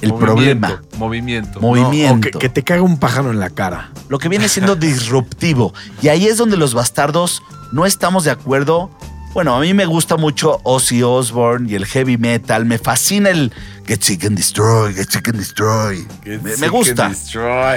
El 0.00 0.10
Movimiento, 0.10 0.18
problema. 0.18 0.82
Movimiento. 0.96 1.60
No, 1.60 1.68
Movimiento. 1.68 2.28
o 2.28 2.30
que, 2.32 2.38
que 2.38 2.48
te 2.48 2.62
caga 2.62 2.82
un 2.82 2.98
pájaro 2.98 3.30
en 3.32 3.40
la 3.40 3.50
cara. 3.50 3.90
Lo 4.08 4.18
que 4.18 4.28
viene 4.28 4.48
siendo 4.48 4.76
disruptivo. 4.76 5.74
Y 6.02 6.08
ahí 6.08 6.26
es 6.26 6.36
donde 6.36 6.56
los 6.56 6.72
bastardos 6.72 7.42
no 7.72 7.84
estamos 7.84 8.24
de 8.24 8.30
acuerdo. 8.30 8.90
Bueno, 9.34 9.54
a 9.54 9.60
mí 9.60 9.72
me 9.74 9.86
gusta 9.86 10.16
mucho 10.16 10.60
Ozzy 10.64 11.02
Osbourne 11.02 11.70
y 11.70 11.74
el 11.74 11.86
heavy 11.86 12.16
metal. 12.16 12.64
Me 12.64 12.78
fascina 12.78 13.30
el 13.30 13.52
Get 13.86 14.02
Sick 14.02 14.24
and 14.24 14.36
Destroy, 14.36 14.94
Get 14.94 15.10
Sick 15.10 15.28
and 15.28 15.38
Destroy. 15.38 16.06
me, 16.24 16.56
me 16.56 16.68
gusta. 16.68 17.12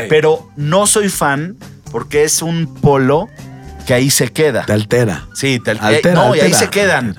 Pero 0.09 0.49
no 0.55 0.87
soy 0.87 1.09
fan 1.09 1.57
porque 1.91 2.23
es 2.23 2.41
un 2.41 2.73
polo 2.81 3.29
que 3.85 3.93
ahí 3.93 4.09
se 4.09 4.29
queda. 4.31 4.65
Te 4.65 4.73
altera. 4.73 5.27
Sí, 5.33 5.59
te- 5.63 5.71
Altera, 5.71 5.99
eh, 6.11 6.13
no, 6.13 6.35
y 6.35 6.39
ahí 6.39 6.53
se 6.53 6.69
quedan, 6.69 7.15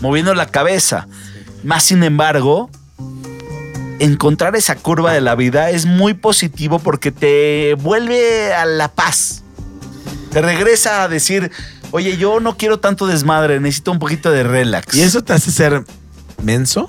moviendo 0.00 0.34
la 0.34 0.46
cabeza. 0.46 1.06
Más 1.62 1.84
sin 1.84 2.02
embargo, 2.02 2.70
encontrar 4.00 4.54
esa 4.56 4.74
curva 4.76 5.12
de 5.12 5.20
la 5.20 5.34
vida 5.34 5.70
es 5.70 5.86
muy 5.86 6.14
positivo 6.14 6.78
porque 6.78 7.10
te 7.12 7.74
vuelve 7.74 8.52
a 8.54 8.64
la 8.66 8.88
paz. 8.88 9.44
Te 10.30 10.42
regresa 10.42 11.02
a 11.02 11.08
decir, 11.08 11.50
oye, 11.90 12.16
yo 12.16 12.40
no 12.40 12.56
quiero 12.56 12.80
tanto 12.80 13.06
desmadre, 13.06 13.60
necesito 13.60 13.92
un 13.92 13.98
poquito 13.98 14.30
de 14.30 14.42
relax. 14.42 14.94
¿Y 14.94 15.02
eso 15.02 15.22
te 15.22 15.32
hace 15.32 15.50
ser 15.50 15.84
menso? 16.42 16.88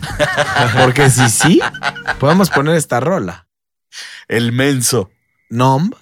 Porque 0.80 1.10
si 1.10 1.28
sí, 1.28 1.60
podemos 2.18 2.50
poner 2.50 2.76
esta 2.76 3.00
rola. 3.00 3.46
El 4.28 4.52
menso. 4.52 5.10
Nomb 5.48 5.94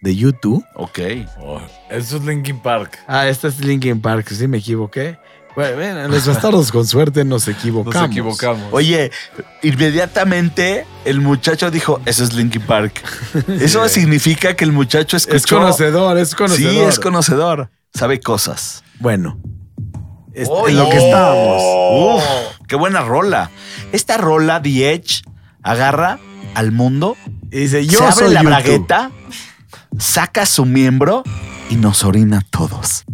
de 0.00 0.16
YouTube. 0.16 0.64
Ok. 0.74 0.98
Oh, 1.40 1.60
eso 1.88 2.16
es 2.16 2.24
Linkin 2.24 2.60
Park. 2.60 2.98
Ah, 3.06 3.28
esta 3.28 3.48
es 3.48 3.60
Linkin 3.60 4.00
Park, 4.00 4.28
sí 4.30 4.48
me 4.48 4.58
equivoqué. 4.58 5.18
Bueno, 5.74 6.06
los 6.08 6.26
bastardos 6.26 6.70
con 6.70 6.86
suerte 6.86 7.24
nos 7.24 7.48
equivocamos. 7.48 7.94
Nos 7.94 8.10
equivocamos. 8.10 8.68
Oye, 8.70 9.10
inmediatamente 9.62 10.86
el 11.04 11.20
muchacho 11.20 11.70
dijo, 11.70 12.00
eso 12.04 12.22
es 12.22 12.32
Linkin 12.32 12.62
Park. 12.62 13.02
Eso 13.60 13.88
significa 13.88 14.54
que 14.54 14.64
el 14.64 14.72
muchacho 14.72 15.16
escuchó... 15.16 15.36
Es 15.36 15.46
conocedor, 15.46 16.16
es 16.18 16.34
conocedor. 16.34 16.72
Sí, 16.72 16.78
es 16.78 16.98
conocedor. 17.00 17.70
Sabe 17.92 18.20
cosas. 18.20 18.84
Bueno, 19.00 19.38
es- 20.32 20.48
Oh, 20.50 20.68
en 20.68 20.76
lo 20.76 20.88
que 20.90 20.98
oh. 20.98 21.04
estábamos. 21.04 22.22
Uf, 22.22 22.58
qué 22.68 22.76
buena 22.76 23.02
rola. 23.02 23.50
Esta 23.92 24.16
rola, 24.16 24.62
The 24.62 24.92
Edge, 24.92 25.22
agarra 25.62 26.18
al 26.54 26.70
mundo, 26.72 27.16
Y 27.50 27.60
dice, 27.60 27.84
yo 27.86 27.98
se 27.98 28.04
abre 28.04 28.14
soy 28.14 28.34
la 28.34 28.42
YouTube. 28.42 28.46
bragueta, 28.54 29.10
saca 29.98 30.46
su 30.46 30.64
miembro 30.66 31.22
y 31.70 31.76
nos 31.76 32.04
orina 32.04 32.38
a 32.38 32.42
todos. 32.42 33.04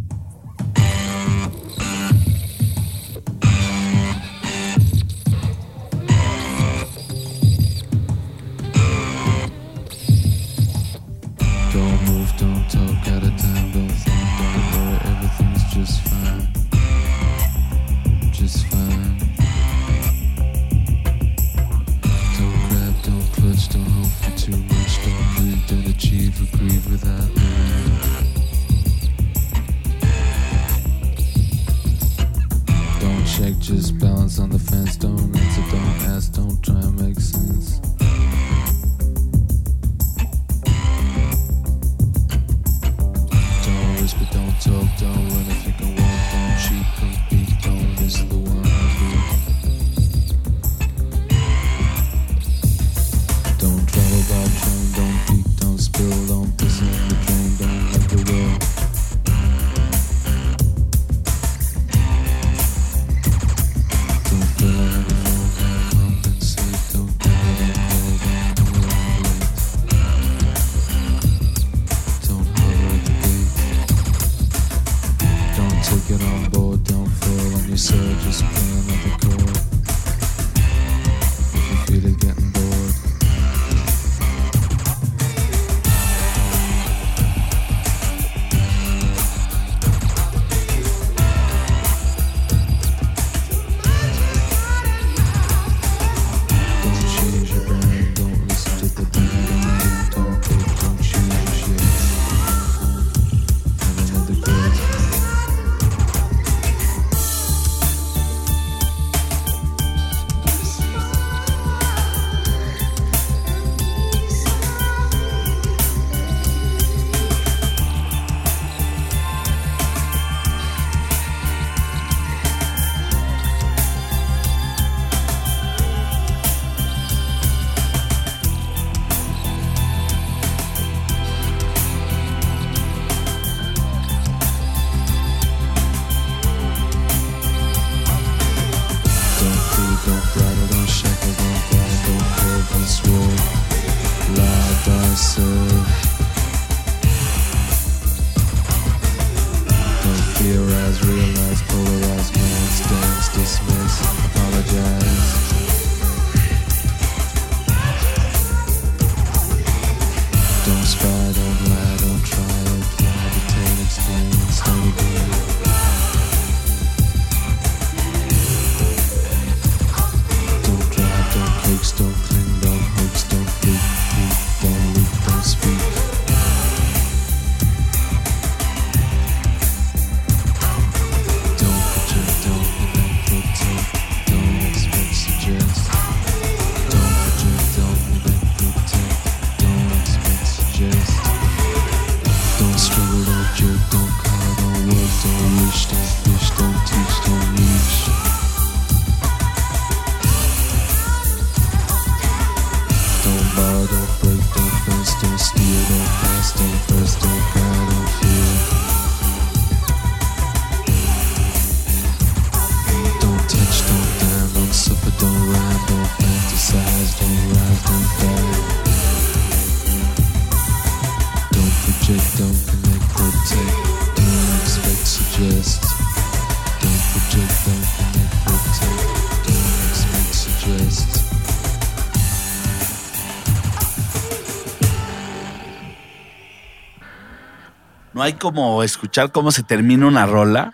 No 238.14 238.22
hay 238.22 238.34
como 238.34 238.82
escuchar 238.82 239.32
cómo 239.32 239.50
se 239.50 239.62
termina 239.62 240.06
una 240.06 240.26
rola 240.26 240.72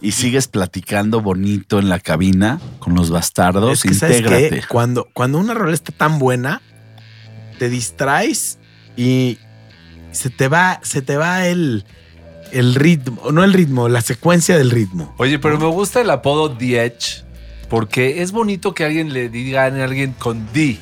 y 0.00 0.12
sigues 0.12 0.48
platicando 0.48 1.22
bonito 1.22 1.78
en 1.78 1.88
la 1.88 1.98
cabina 1.98 2.60
con 2.78 2.94
los 2.94 3.10
bastardos. 3.10 3.72
Es 3.72 3.82
que, 3.82 3.94
¿sabes 3.94 4.18
Intégrate. 4.18 4.60
qué? 4.60 4.66
Cuando, 4.68 5.08
cuando 5.14 5.38
una 5.38 5.54
rola 5.54 5.72
está 5.72 5.92
tan 5.92 6.18
buena, 6.18 6.60
te 7.58 7.70
distraes 7.70 8.58
y 8.96 9.38
se 10.12 10.28
te 10.28 10.48
va, 10.48 10.80
se 10.82 11.00
te 11.00 11.16
va 11.16 11.46
el, 11.46 11.86
el 12.52 12.74
ritmo, 12.74 13.32
no 13.32 13.42
el 13.42 13.54
ritmo, 13.54 13.88
la 13.88 14.02
secuencia 14.02 14.58
del 14.58 14.70
ritmo. 14.70 15.14
Oye, 15.16 15.38
pero 15.38 15.58
me 15.58 15.66
gusta 15.66 16.02
el 16.02 16.10
apodo 16.10 16.52
The 16.54 16.84
Edge 16.84 17.24
porque 17.68 18.22
es 18.22 18.32
bonito 18.32 18.74
que 18.74 18.84
alguien 18.84 19.12
le 19.12 19.28
diga 19.28 19.62
a 19.62 19.66
alguien 19.66 20.12
con 20.12 20.46
D, 20.52 20.78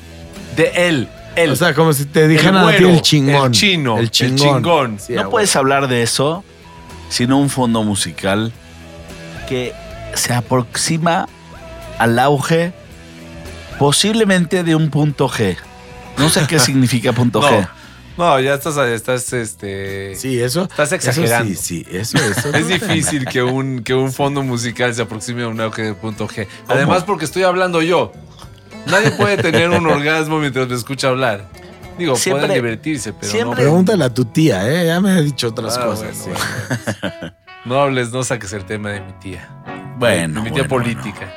de 0.55 0.71
él, 0.75 1.07
él. 1.35 1.51
O 1.51 1.55
sea, 1.55 1.73
como 1.73 1.93
si 1.93 2.05
te 2.05 2.27
dijeran 2.27 2.55
el 2.55 2.69
a 2.69 2.77
ti 2.77 2.83
güero, 2.83 2.89
el 2.95 3.01
chingón. 3.01 3.45
el 3.45 3.51
chino, 3.51 3.97
El 3.97 4.03
el 4.05 4.11
chingón. 4.11 4.99
Sí, 4.99 5.13
no 5.13 5.29
puedes 5.29 5.55
hablar 5.55 5.87
de 5.87 6.03
eso 6.03 6.43
sino 7.13 7.37
un 7.37 7.51
fondo 7.51 7.83
musical 7.83 8.51
que 9.47 9.71
se 10.15 10.33
aproxima 10.33 11.27
al 11.99 12.17
auge 12.17 12.73
posiblemente 13.77 14.63
de 14.63 14.75
un 14.75 14.89
punto 14.89 15.29
G. 15.29 15.55
No 16.17 16.29
sé 16.29 16.47
qué 16.47 16.57
significa 16.59 17.13
punto 17.13 17.39
No, 17.39 17.47
G. 17.47 17.69
no, 18.17 18.39
ya 18.39 18.55
estás, 18.55 18.77
estás, 18.77 19.31
este. 19.31 20.15
Sí, 20.15 20.41
eso. 20.41 20.63
Estás 20.63 20.91
eso 20.91 20.95
exagerando. 20.95 21.53
sí, 21.53 21.83
sí, 21.83 21.85
eso, 21.91 22.17
eso. 22.17 22.51
Es 22.51 22.67
difícil 22.67 23.25
que 23.25 23.43
un, 23.43 23.83
que 23.83 23.93
un 23.93 24.11
fondo 24.11 24.41
musical 24.41 24.95
se 24.95 25.03
aproxime 25.03 25.43
a 25.43 25.49
un 25.49 25.61
auge 25.61 25.83
de 25.83 25.93
punto 25.93 26.27
G. 26.27 26.47
Además, 26.67 27.03
porque 27.03 27.25
estoy 27.25 27.43
hablando 27.43 27.83
yo. 27.83 28.11
Nadie 28.87 29.11
puede 29.11 29.37
tener 29.37 29.69
un 29.69 29.85
orgasmo 29.87 30.39
mientras 30.39 30.67
me 30.67 30.75
escucha 30.75 31.09
hablar. 31.09 31.45
Digo, 31.97 32.15
Siempre- 32.15 32.47
pueden 32.47 32.63
divertirse, 32.63 33.13
pero 33.13 33.31
siempre- 33.31 33.61
Pregúntale 33.63 34.03
a 34.03 34.13
tu 34.13 34.25
tía, 34.25 34.67
¿eh? 34.69 34.87
Ya 34.87 34.99
me 34.99 35.11
ha 35.11 35.21
dicho 35.21 35.49
otras 35.49 35.77
Ah, 35.77 35.85
cosas. 35.85 36.17
bueno, 36.25 36.39
sí. 36.39 36.99
no. 37.23 37.33
No 37.65 37.79
hables, 37.81 38.11
no 38.11 38.23
saques 38.25 38.51
el 38.51 38.65
tema 38.65 38.89
de 38.89 38.99
mi 38.99 39.13
tía. 39.21 39.47
Bueno, 39.97 40.41
de 40.43 40.49
mi 40.49 40.53
tía 40.53 40.63
bueno, 40.67 40.83
política. 40.83 41.31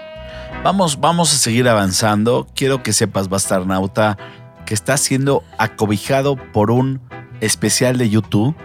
Vamos, 0.64 0.98
vamos 0.98 1.32
a 1.32 1.36
seguir 1.36 1.68
avanzando. 1.68 2.48
Quiero 2.56 2.82
que 2.82 2.92
sepas, 2.92 3.28
Bastarnauta, 3.28 4.18
que 4.64 4.74
está 4.74 4.96
siendo 4.96 5.44
acobijado 5.56 6.34
por 6.52 6.72
un 6.72 7.00
especial 7.40 7.96
de 7.96 8.10
YouTube. 8.10 8.56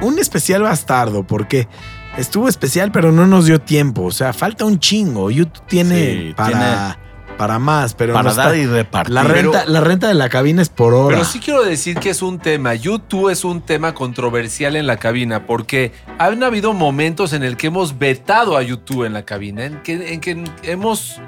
Un 0.00 0.18
especial 0.18 0.62
bastardo, 0.62 1.26
porque 1.26 1.68
estuvo 2.16 2.48
especial, 2.48 2.90
pero 2.90 3.12
no 3.12 3.26
nos 3.26 3.44
dio 3.44 3.60
tiempo. 3.60 4.04
O 4.04 4.10
sea, 4.10 4.32
falta 4.32 4.64
un 4.64 4.78
chingo. 4.78 5.30
YouTube 5.30 5.66
tiene 5.66 5.96
Sí, 6.28 6.34
para, 6.34 6.98
para 7.38 7.58
más, 7.58 7.94
pero 7.94 8.12
para 8.12 8.28
no 8.30 8.34
dar 8.34 8.54
está- 8.54 8.58
y 8.58 8.66
repartir. 8.66 9.14
la 9.14 9.22
renta, 9.22 9.64
la 9.64 9.80
renta 9.80 10.08
de 10.08 10.14
la 10.14 10.28
cabina 10.28 10.60
es 10.60 10.68
por 10.68 10.92
hora. 10.92 11.14
Pero 11.16 11.24
sí 11.24 11.38
quiero 11.40 11.62
decir 11.62 11.98
que 11.98 12.10
es 12.10 12.20
un 12.20 12.38
tema. 12.38 12.74
YouTube 12.74 13.30
es 13.30 13.44
un 13.44 13.62
tema 13.62 13.94
controversial 13.94 14.76
en 14.76 14.86
la 14.86 14.96
cabina 14.98 15.46
porque 15.46 15.92
han 16.18 16.42
habido 16.42 16.74
momentos 16.74 17.32
en 17.32 17.42
el 17.44 17.56
que 17.56 17.68
hemos 17.68 17.98
vetado 17.98 18.56
a 18.56 18.62
YouTube 18.62 19.04
en 19.04 19.12
la 19.14 19.24
cabina, 19.24 19.64
en 19.64 19.80
que, 19.82 20.12
en 20.12 20.20
que 20.20 20.44
hemos, 20.64 21.20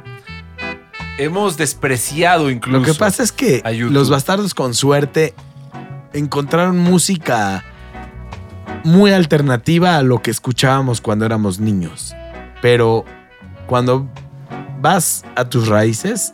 hemos 1.19 1.57
despreciado 1.57 2.51
incluso. 2.51 2.79
Lo 2.79 2.85
que 2.85 2.95
pasa 2.95 3.23
es 3.23 3.33
que 3.33 3.63
los 3.91 4.11
bastardos 4.11 4.53
con 4.55 4.75
suerte 4.75 5.33
encontraron 6.13 6.77
música 6.79 7.65
muy 8.83 9.13
alternativa 9.13 9.97
a 9.97 10.03
lo 10.03 10.23
que 10.23 10.31
escuchábamos 10.31 11.01
cuando 11.01 11.25
éramos 11.27 11.61
niños. 11.61 12.15
Pero 12.63 13.05
cuando 13.67 14.09
vas 14.81 15.25
a 15.37 15.45
tus 15.49 15.69
raíces, 15.69 16.33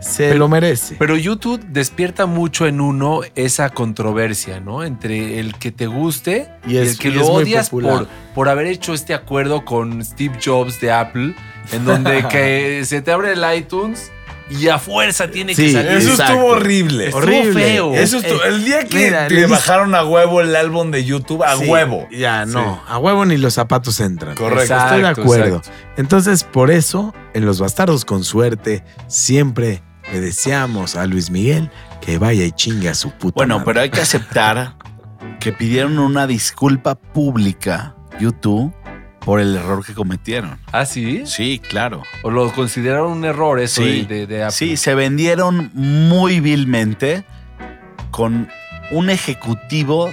se 0.00 0.28
Pero- 0.28 0.38
lo 0.40 0.48
merece. 0.48 0.96
Pero 0.98 1.16
YouTube 1.16 1.60
despierta 1.68 2.26
mucho 2.26 2.66
en 2.66 2.80
uno 2.80 3.20
esa 3.34 3.70
controversia, 3.70 4.60
¿no? 4.60 4.82
Entre 4.84 5.38
el 5.38 5.54
que 5.56 5.70
te 5.70 5.86
guste 5.86 6.50
Y 6.66 6.76
el 6.76 6.98
que 6.98 7.08
y 7.08 7.12
lo 7.12 7.26
odias 7.26 7.70
por, 7.70 8.08
por 8.34 8.48
haber 8.48 8.66
hecho 8.66 8.94
este 8.94 9.14
acuerdo 9.14 9.64
con 9.64 10.04
Steve 10.04 10.38
Jobs 10.44 10.80
de 10.80 10.90
Apple, 10.90 11.34
en 11.72 11.84
donde 11.84 12.26
que 12.30 12.82
se 12.84 13.00
te 13.00 13.12
abre 13.12 13.32
el 13.32 13.44
iTunes 13.56 14.10
y 14.50 14.68
a 14.68 14.78
fuerza 14.78 15.28
tiene 15.30 15.54
Sí, 15.54 15.66
que 15.66 15.72
salir. 15.72 15.92
Eso 15.92 16.10
Exacto. 16.10 16.32
estuvo 16.34 16.46
horrible. 16.52 17.04
Estuvo 17.06 17.22
horrible. 17.22 17.52
feo. 17.64 17.94
Eso 17.94 18.18
estuvo- 18.18 18.42
el 18.44 18.64
día 18.64 18.84
que 18.86 18.96
Mira, 19.06 19.28
le 19.28 19.46
bajaron 19.46 19.94
a 19.94 20.04
huevo 20.04 20.40
el 20.40 20.54
álbum 20.56 20.90
de 20.90 21.04
YouTube, 21.04 21.42
a 21.42 21.56
Sí, 21.56 21.64
huevo. 21.66 22.06
Ya, 22.10 22.44
no. 22.46 22.82
A 22.86 22.98
huevo 22.98 23.24
ni 23.24 23.36
los 23.36 23.54
zapatos 23.54 24.00
entran. 24.00 24.34
Correcto. 24.36 24.74
Estoy 24.76 25.02
de 25.02 25.08
acuerdo. 25.08 25.56
exacto. 25.58 25.70
Entonces, 25.96 26.44
por 26.44 26.70
eso, 26.70 27.14
en 27.34 27.46
Los 27.46 27.60
Bastardos 27.60 28.04
con 28.04 28.24
Suerte, 28.24 28.84
siempre 29.08 29.82
le 30.12 30.20
deseamos 30.20 30.96
a 30.96 31.06
Luis 31.06 31.30
Miguel 31.30 31.70
que 32.00 32.18
vaya 32.18 32.44
y 32.44 32.52
chingue 32.52 32.88
a 32.88 32.94
su 32.94 33.10
puta 33.12 33.34
Bueno, 33.36 33.54
madre. 33.56 33.64
pero 33.66 33.80
hay 33.82 33.90
que 33.90 34.00
aceptar 34.00 34.74
que 35.40 35.52
pidieron 35.52 35.98
una 35.98 36.26
disculpa 36.26 36.94
pública 36.96 37.94
YouTube 38.20 38.72
por 39.24 39.40
el 39.40 39.56
error 39.56 39.84
que 39.84 39.94
cometieron. 39.94 40.58
¿Ah, 40.72 40.84
sí? 40.84 41.22
Sí, 41.26 41.58
claro. 41.60 42.02
¿O 42.22 42.30
lo 42.30 42.52
consideraron 42.52 43.12
un 43.12 43.24
error 43.24 43.60
eso 43.60 43.82
Sí, 43.82 44.02
de, 44.04 44.22
Apple? 44.44 44.50
Sí, 44.50 44.76
se 44.76 44.94
vendieron 44.94 45.70
muy 45.74 46.40
vilmente 46.40 47.24
con 48.10 48.48
un 48.90 49.10
ejecutivo 49.10 50.10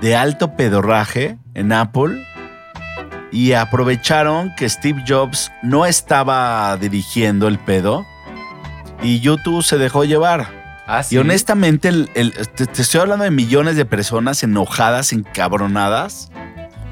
de 0.00 0.16
alto 0.16 0.56
pedorraje 0.56 1.38
en 1.54 1.72
Apple 1.72 2.26
y 3.32 3.52
aprovecharon 3.52 4.52
que 4.56 4.68
Steve 4.68 5.04
Jobs 5.06 5.50
no 5.62 5.86
estaba 5.86 6.76
dirigiendo 6.78 7.46
el 7.48 7.58
pedo 7.58 8.04
y 9.02 9.20
YouTube 9.20 9.62
se 9.62 9.78
dejó 9.78 10.04
llevar. 10.04 10.48
Ah, 10.86 11.02
sí. 11.04 11.14
Y 11.14 11.18
honestamente, 11.18 11.88
el- 11.88 12.10
el- 12.14 12.32
te, 12.32 12.66
te 12.66 12.82
estoy 12.82 13.00
hablando 13.00 13.24
de 13.24 13.30
millones 13.30 13.76
de 13.76 13.84
personas 13.84 14.42
enojadas, 14.42 15.12
encabronadas, 15.12 16.30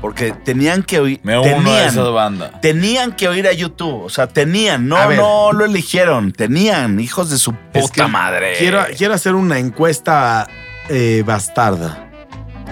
porque 0.00 0.32
tenían 0.32 0.82
que 0.82 1.00
oír. 1.00 1.20
Me 1.22 1.38
uno 1.38 1.48
a 1.50 1.54
tenían, 1.54 1.88
esa 1.88 2.02
banda. 2.10 2.60
tenían 2.60 3.12
que 3.12 3.28
oír 3.28 3.46
a 3.48 3.52
YouTube. 3.52 4.04
O 4.04 4.08
sea, 4.10 4.26
tenían, 4.28 4.86
no, 4.88 4.96
A 4.96 5.06
ver. 5.06 5.18
no 5.18 5.52
lo 5.52 5.64
eligieron. 5.64 6.32
Tenían, 6.32 7.00
hijos 7.00 7.30
de 7.30 7.38
su 7.38 7.52
puta 7.52 7.78
Es 7.80 7.90
que 7.90 8.06
madre. 8.06 8.54
Quiero, 8.58 8.84
quiero 8.96 9.14
hacer 9.14 9.34
una 9.34 9.58
encuesta 9.58 10.46
eh, 10.88 11.22
bastarda. 11.26 12.08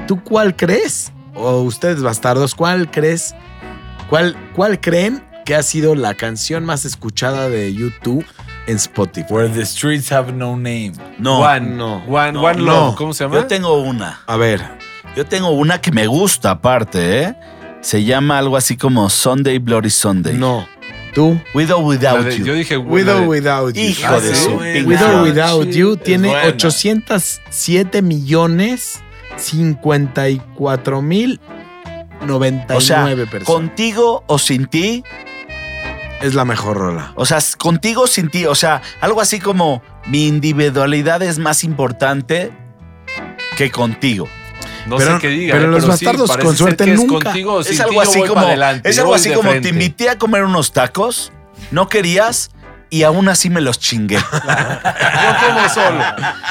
¿Tú 0.06 0.22
cuál 0.22 0.54
crees? 0.54 1.12
O 1.34 1.60
ustedes 1.62 2.02
bastardos, 2.02 2.54
¿cuál 2.54 2.90
crees? 2.90 3.34
¿Cuál, 4.08 4.36
¿Cuál 4.54 4.80
creen 4.80 5.22
que 5.44 5.54
ha 5.54 5.62
sido 5.62 5.94
la 5.94 6.14
canción 6.14 6.64
más 6.64 6.84
escuchada 6.84 7.48
de 7.48 7.74
YouTube 7.74 8.24
en 8.68 8.76
Spotify? 8.76 9.26
Where 9.32 9.48
the 9.48 9.66
streets 9.66 10.10
have 10.12 10.32
no 10.32 10.56
name. 10.56 10.92
No, 11.18 11.40
One, 11.40 11.60
no, 11.76 11.96
One, 12.06 12.32
no, 12.32 12.42
One 12.42 12.62
no. 12.62 12.94
¿cómo 12.96 13.12
se 13.12 13.24
llama? 13.24 13.34
yo 13.36 13.46
tengo 13.46 13.82
una. 13.82 14.20
A 14.26 14.36
ver, 14.36 14.62
Yo 15.16 15.24
tengo 15.24 15.50
una 15.50 15.80
que 15.80 15.90
me 15.92 16.06
gusta 16.06 16.50
aparte, 16.52 17.22
¿eh? 17.22 17.34
Se 17.80 18.04
llama 18.04 18.38
algo 18.38 18.56
así 18.56 18.76
como 18.76 19.08
Sunday 19.10 19.58
Bloody 19.58 19.90
Sunday. 19.90 20.34
no. 20.34 20.66
¿Tú? 21.14 21.40
With 21.54 21.70
or 21.72 21.82
without 21.82 22.22
de- 22.26 22.36
you. 22.36 22.44
yo 22.44 22.52
dije 22.52 22.76
With 22.76 23.08
or 23.08 23.22
Without 23.26 23.74
You. 23.74 23.80
Hijo 23.82 24.06
Ah, 24.06 24.20
de 24.20 24.34
sí. 24.34 24.44
su 24.44 24.56
With 24.86 25.00
or. 25.00 25.22
Without 25.22 25.66
You 25.70 25.96
tiene 25.96 26.28
buena. 26.28 26.46
807 26.48 28.02
millones 28.02 29.00
54 29.38 31.00
mil 31.00 31.40
99 32.26 32.74
O 32.76 32.80
sea, 32.82 33.06
personas. 33.06 33.44
contigo 33.46 34.24
o 34.26 34.38
sin 34.38 34.66
ti. 34.66 35.04
es 36.20 36.34
la 36.34 36.44
mejor 36.44 36.76
rola. 36.76 37.12
O 37.16 37.24
sea, 37.24 37.38
contigo 37.56 38.02
o 38.02 38.06
sin 38.06 38.28
ti. 38.28 38.44
O 38.44 38.54
sea, 38.54 38.82
algo 39.00 39.22
así 39.22 39.40
como 39.40 39.82
mi 40.06 40.26
individualidad 40.26 41.22
es 41.22 41.38
más 41.38 41.64
importante 41.64 42.52
que 43.56 43.70
contigo. 43.70 44.28
No 44.87 44.97
Pero- 44.99 45.14
sé 45.14 45.18
qué 45.20 45.28
diga. 45.28 45.55
pero 45.55 45.66
eh, 45.68 45.72
los 45.72 45.87
bastardos 45.87 46.37
con 46.37 46.57
suerte 46.57 46.84
que 46.84 46.93
es 46.93 47.01
nunca. 47.05 47.24
contigo 47.30 47.61
es 47.61 47.80
algo 47.80 48.01
así 48.01 48.20
como, 48.22 48.41
adelante, 48.41 48.89
es 48.89 48.99
algo 48.99 49.14
así 49.14 49.32
como 49.32 49.51
te 49.61 49.68
invité 49.70 50.09
a 50.11 50.18
comer 50.18 50.45
unos 50.45 50.72
tacos, 50.72 51.32
no 51.70 51.89
querías 51.89 52.51
y 52.89 53.03
aún 53.03 53.28
así 53.28 53.51
me 53.51 53.61
los 53.61 53.80
chingué. 53.80 54.16
Yo 54.32 55.55
como 55.55 55.68
solo. 55.68 56.01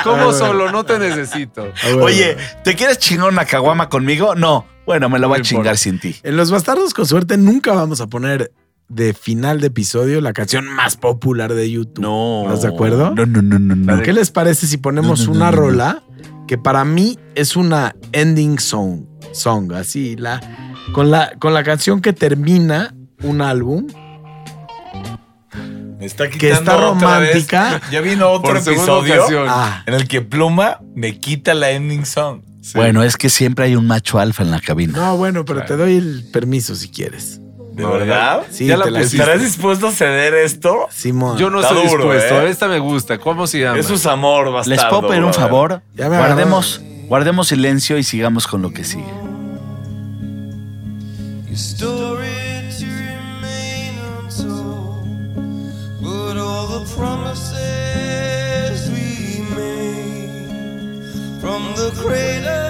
Como 0.04 0.34
solo, 0.34 0.72
no 0.72 0.84
te 0.84 1.00
necesito. 1.00 1.72
Oye, 2.02 2.36
¿te 2.64 2.76
quieres 2.76 3.00
chingar 3.00 3.30
una 3.30 3.46
caguama 3.46 3.88
conmigo? 3.90 4.36
No. 4.36 4.66
Bueno, 4.86 5.10
me 5.10 5.18
la 5.18 5.28
voy 5.28 5.40
a 5.40 5.42
chingar 5.42 5.78
sin 5.78 6.00
ti. 6.00 6.16
En 6.24 6.38
Los 6.38 6.52
Bastardos 6.52 6.94
con 6.94 7.06
Suerte 7.08 7.38
nunca 7.38 7.72
vamos 7.74 8.02
a 8.02 8.08
poner 8.08 8.52
de 8.88 9.14
final 9.16 9.62
de 9.62 9.68
episodio 9.68 10.22
la 10.22 10.32
canción 10.34 10.68
más 10.68 10.96
popular 10.98 11.54
de 11.56 11.72
YouTube. 11.72 12.02
No. 12.04 12.44
¿Estás 12.46 12.62
de 12.64 12.68
acuerdo? 12.68 13.12
No, 13.16 13.26
no, 13.26 13.42
no, 13.42 13.58
no. 13.58 13.76
no. 13.76 14.04
¿Qué 14.04 14.14
les 14.14 14.30
parece 14.30 14.68
si 14.68 14.78
ponemos 14.78 15.22
No, 15.22 15.26
no, 15.28 15.32
no, 15.32 15.38
una 15.38 15.52
no, 15.52 15.58
no. 15.58 15.62
rola 15.64 16.04
que 16.48 16.58
para 16.58 16.86
mí 16.86 17.18
es 17.36 17.56
una 17.56 17.96
ending 18.12 18.60
song? 18.60 19.06
Song, 19.34 19.72
así, 19.74 20.16
la, 20.16 20.40
con, 20.94 21.12
la, 21.12 21.32
con 21.40 21.54
la 21.54 21.64
canción 21.64 22.02
que 22.02 22.14
termina 22.14 22.94
un 23.24 23.42
álbum. 23.42 23.88
Me 26.00 26.06
está 26.06 26.30
quitando 26.30 26.40
Que 26.40 26.52
está 26.52 26.76
otra 26.76 27.20
vez. 27.20 27.32
romántica. 27.50 27.82
Ya 27.92 28.02
vino 28.02 28.30
otro 28.30 28.54
Por 28.54 28.58
episodio. 28.58 29.46
Ah, 29.48 29.84
en 29.86 29.94
el 29.94 30.08
que 30.08 30.22
Pluma 30.22 30.80
me 30.94 31.20
quita 31.20 31.54
la 31.54 31.72
ending 31.72 32.06
song. 32.06 32.42
Bueno, 32.74 33.04
es 33.04 33.16
que 33.16 33.30
siempre 33.30 33.66
hay 33.66 33.76
un 33.76 33.86
macho 33.88 34.20
alfa 34.20 34.44
en 34.44 34.52
la 34.52 34.60
cabina. 34.60 34.94
no, 34.98 35.18
bueno, 35.18 35.46
pero 35.46 35.64
te 35.66 35.78
doy 35.78 35.96
el 35.98 36.26
permiso 36.34 36.76
si 36.76 36.90
quieres. 36.90 37.40
¿De 37.76 37.84
No, 37.84 37.92
verdad? 37.92 38.44
Sí, 38.52 38.68
Ya 38.68 38.78
la. 38.78 38.86
¿Estarás 39.02 39.42
dispuesto 39.42 39.88
a 39.88 39.92
ceder 39.92 40.34
esto? 40.34 40.88
Simón. 40.90 41.38
Yo 41.38 41.50
no 41.50 41.60
Está 41.60 41.74
estoy 41.74 41.90
duro, 41.90 42.04
dispuesto. 42.06 42.42
¿eh? 42.42 42.50
Esta 42.50 42.68
me 42.70 42.80
gusta. 42.80 43.18
¿Cómo 43.18 43.48
se 43.48 43.60
llama? 43.60 43.78
Eso 43.78 43.96
es 43.96 44.06
amor, 44.06 44.52
bastardo. 44.54 44.82
¿Les 44.82 44.86
puedo 44.86 45.08
pedir 45.10 45.24
un 45.24 45.34
favor? 45.34 45.82
Ya 45.94 46.08
me 46.10 46.18
Guardemos, 46.18 46.82
Guardemos 47.10 47.50
silencio 47.50 47.98
y 47.98 48.04
sigamos 48.04 48.48
con 48.48 48.62
lo 48.62 48.72
que 48.72 48.86
sigue. 48.86 49.04
Promises 57.56 58.90
we 58.90 59.42
made 59.56 61.40
from 61.42 61.74
the 61.76 61.92
cradle 62.02 62.65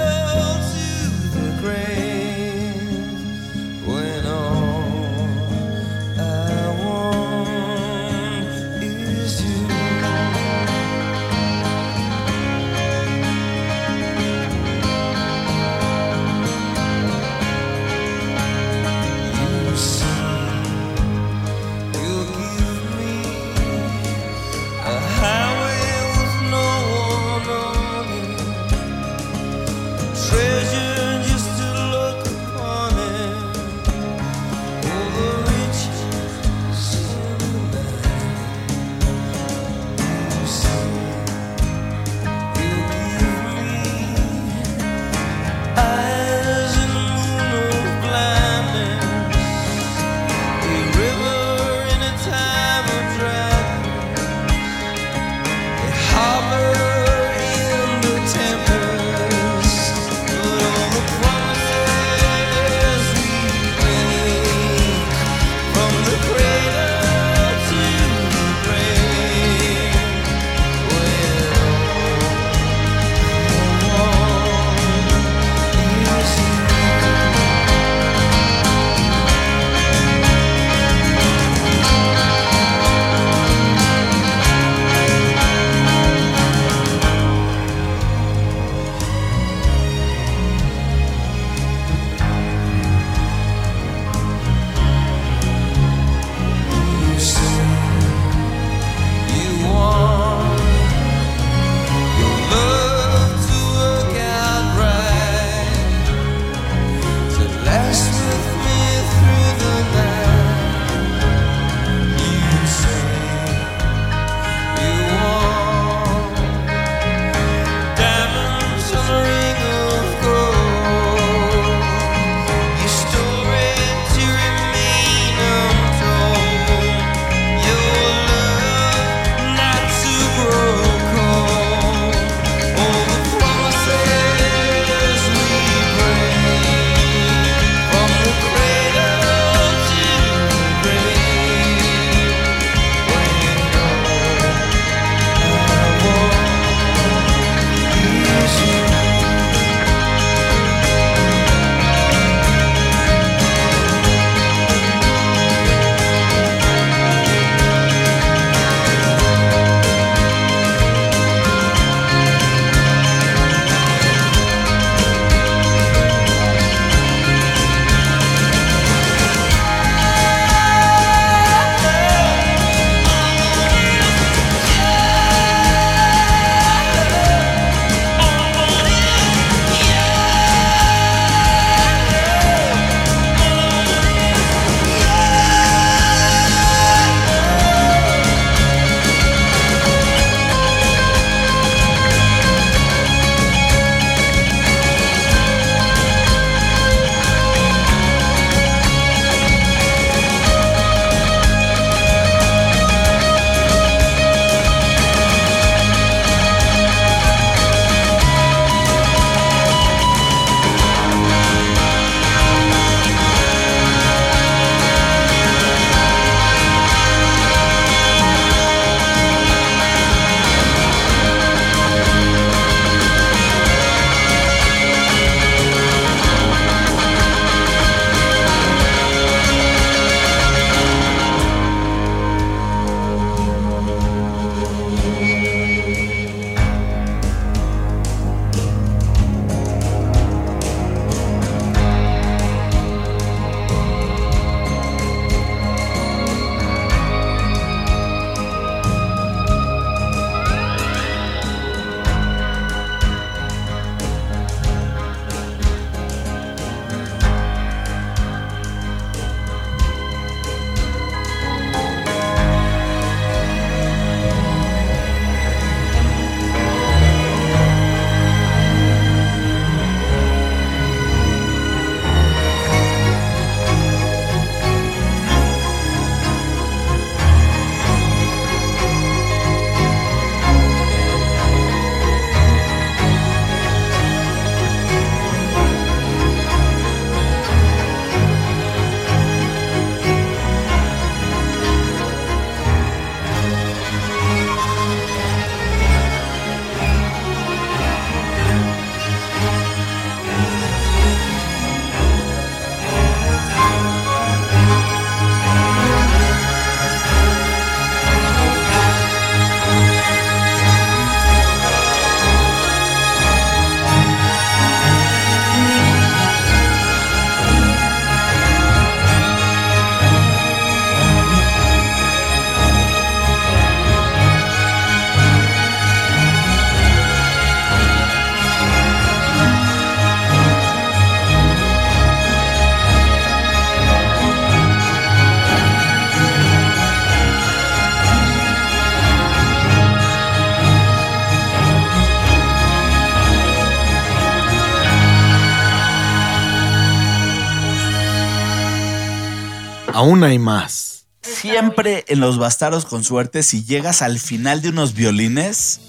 Aún 350.06 350.24
hay 350.24 350.38
más. 350.38 351.08
Siempre 351.24 352.06
en 352.08 352.20
los 352.20 352.38
bastardos 352.38 352.86
con 352.86 353.04
suerte, 353.04 353.42
si 353.42 353.66
llegas 353.66 354.04
al 354.04 354.20
final 354.20 354.62
de 354.62 354.70
unos 354.70 354.94
violines, 354.94 355.80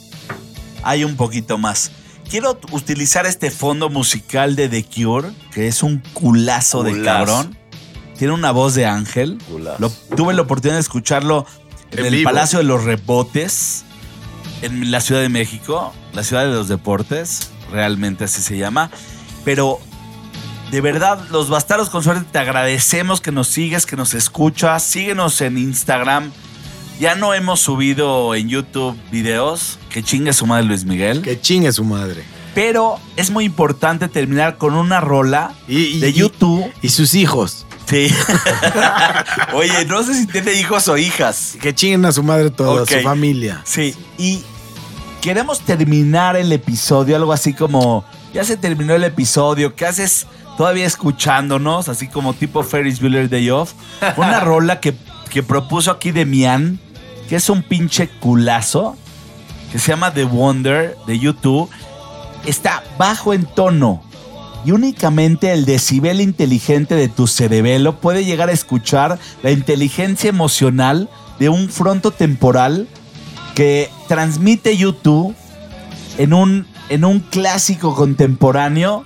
hay 0.82 1.04
un 1.04 1.16
poquito 1.16 1.58
más. 1.58 1.90
Quiero 2.30 2.58
utilizar 2.72 3.26
este 3.26 3.50
fondo 3.50 3.90
musical 3.90 4.56
de 4.56 4.70
The 4.70 4.84
Cure, 4.86 5.32
que 5.52 5.68
es 5.68 5.82
un 5.82 5.98
culazo, 6.14 6.82
de 6.82 7.02
cabrón. 7.02 7.58
Tiene 8.16 8.32
una 8.32 8.52
voz 8.52 8.74
de 8.74 8.86
ángel. 8.86 9.36
Lo- 9.78 9.90
tuve 9.90 10.32
la 10.32 10.40
oportunidad 10.40 10.76
de 10.76 10.80
escucharlo 10.80 11.44
en, 11.90 11.98
En 11.98 12.04
el 12.06 12.14
vivo. 12.14 12.30
Palacio 12.30 12.58
de 12.60 12.64
los 12.64 12.84
Rebotes, 12.84 13.84
en 14.62 14.90
la 14.90 15.02
Ciudad 15.02 15.20
de 15.20 15.28
México, 15.28 15.92
la 16.14 16.24
Ciudad 16.24 16.46
de 16.46 16.52
los 16.52 16.68
Deportes, 16.68 17.50
realmente 17.70 18.24
así 18.24 18.40
se 18.40 18.56
llama. 18.56 18.90
Pero 19.44 19.78
de 20.70 20.80
verdad, 20.80 21.20
los 21.30 21.48
bastardos 21.48 21.90
con 21.90 22.02
suerte 22.02 22.24
te 22.30 22.38
agradecemos 22.38 23.20
que 23.20 23.32
nos 23.32 23.48
sigues, 23.48 23.86
que 23.86 23.96
nos 23.96 24.14
escuchas. 24.14 24.82
Síguenos 24.82 25.40
en 25.40 25.58
Instagram. 25.58 26.32
Ya 26.98 27.14
no 27.14 27.34
hemos 27.34 27.60
subido 27.60 28.34
en 28.34 28.48
YouTube 28.48 28.96
videos. 29.12 29.78
Que 29.90 30.02
chingue 30.02 30.32
su 30.32 30.46
madre 30.46 30.64
Luis 30.64 30.84
Miguel. 30.84 31.22
Que 31.22 31.40
chingue 31.40 31.70
su 31.72 31.84
madre. 31.84 32.24
Pero 32.54 32.98
es 33.16 33.30
muy 33.30 33.44
importante 33.44 34.08
terminar 34.08 34.56
con 34.56 34.74
una 34.74 35.00
rola 35.00 35.52
Y, 35.68 35.76
y- 35.78 36.00
de 36.00 36.12
YouTube. 36.12 36.64
Y 36.82 36.88
sus 36.88 37.14
hijos. 37.14 37.66
Sí. 37.88 38.08
Oye, 39.54 39.84
no 39.84 40.02
sé 40.02 40.14
si 40.14 40.26
tiene 40.26 40.54
hijos 40.54 40.88
o 40.88 40.96
hijas. 40.96 41.56
Que 41.60 41.74
chinguen 41.74 42.04
a 42.06 42.12
su 42.12 42.22
madre 42.22 42.50
toda 42.50 42.84
su 42.86 42.98
familia. 43.00 43.60
Sí. 43.64 43.94
Y 44.18 44.42
queremos 45.20 45.60
terminar 45.60 46.34
el 46.36 46.50
episodio, 46.52 47.14
algo 47.16 47.32
así 47.32 47.52
como, 47.52 48.04
ya 48.32 48.44
se 48.44 48.56
terminó 48.56 48.94
el 48.94 49.04
episodio, 49.04 49.74
¿qué 49.76 49.86
haces 49.86 50.26
todavía 50.57 50.86
escuchándonos? 50.86 51.88
Así 51.88 52.09
como 52.09 52.34
tipo 52.34 52.62
Ferris 52.62 53.00
Bueller 53.00 53.28
Day 53.28 53.50
Off. 53.50 53.72
Una 54.16 54.40
rola 54.44 54.80
que, 54.80 54.94
que 55.30 55.42
propuso 55.42 55.90
aquí 55.90 56.12
Demian, 56.12 56.78
que 57.28 57.36
es 57.36 57.48
un 57.50 57.62
pinche 57.62 58.09
culazo, 58.09 58.96
que 59.72 59.78
se 59.78 59.92
llama 59.92 60.12
The 60.12 60.24
Wonder 60.24 60.96
de 61.07 61.18
YouTube. 61.18 61.70
Está 62.44 62.82
bajo 62.98 63.32
en 63.32 63.44
tono. 63.44 64.02
Y 64.64 64.72
únicamente 64.72 65.52
el 65.52 65.64
decibel 65.64 66.20
inteligente 66.20 66.96
de 66.96 67.09
tu 67.09 67.28
cerebelo 67.28 68.00
puede 68.00 68.24
llegar 68.24 68.48
a 68.48 68.52
escuchar 68.52 69.18
la 69.44 69.52
inteligencia 69.52 70.28
emocional 70.28 71.09
de 71.38 71.48
un 71.48 71.68
fronto 71.68 72.11
temporal 72.11 72.88
que 73.54 73.90
transmite 74.09 74.76
YouTube 74.76 75.36
en 76.18 76.32
un, 76.32 76.66
en 76.88 77.04
un 77.04 77.20
clásico 77.20 77.94
contemporáneo 77.94 79.04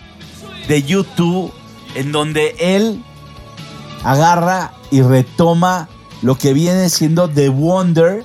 de 0.71 0.85
YouTube 0.85 1.53
en 1.97 2.12
donde 2.12 2.55
él 2.61 3.03
agarra 4.05 4.71
y 4.93 5.03
retoma 5.03 5.89
lo 6.23 6.37
que 6.39 6.53
viene 6.53 6.89
siendo 6.91 7.29
The 7.29 7.49
Wonder. 7.49 8.23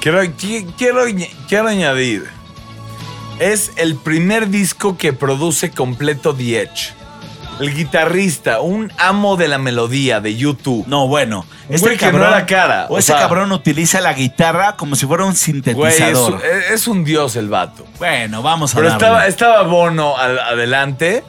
Quiero, 0.00 0.22
qui- 0.24 0.66
quiero, 0.76 1.02
quiero 1.48 1.68
añadir. 1.68 2.28
Es 3.38 3.70
el 3.76 3.94
primer 3.94 4.48
disco 4.48 4.98
que 4.98 5.12
produce 5.12 5.70
completo 5.70 6.34
The 6.34 6.62
Edge. 6.62 6.92
El 7.60 7.72
guitarrista, 7.74 8.60
un 8.62 8.90
amo 8.98 9.36
de 9.36 9.46
la 9.46 9.58
melodía 9.58 10.20
de 10.20 10.34
YouTube. 10.34 10.86
No, 10.88 11.06
bueno, 11.06 11.44
Un 11.68 11.76
güey 11.78 11.96
que 11.98 12.10
no 12.10 12.18
era 12.26 12.46
cara, 12.46 12.86
O, 12.88 12.94
o 12.94 12.98
ese 12.98 13.12
sea- 13.12 13.20
cabrón 13.20 13.52
utiliza 13.52 14.00
la 14.00 14.14
guitarra 14.14 14.76
como 14.76 14.96
si 14.96 15.06
fuera 15.06 15.22
un 15.24 15.30
Güey, 15.30 15.34
es, 15.36 15.40
sintetizador. 15.42 16.32
un- 16.34 16.40
es 16.74 16.88
un 16.88 17.04
dios 17.04 17.36
el 17.36 17.48
vato. 17.48 17.84
bueno, 17.98 18.42
vamos 18.42 18.72
a 18.72 18.76
Pero 18.78 18.88
darle. 18.88 19.04
estaba, 19.06 19.26
estaba 19.26 19.62
Bono 19.64 20.16
al- 20.16 20.38
adelante 20.38 21.22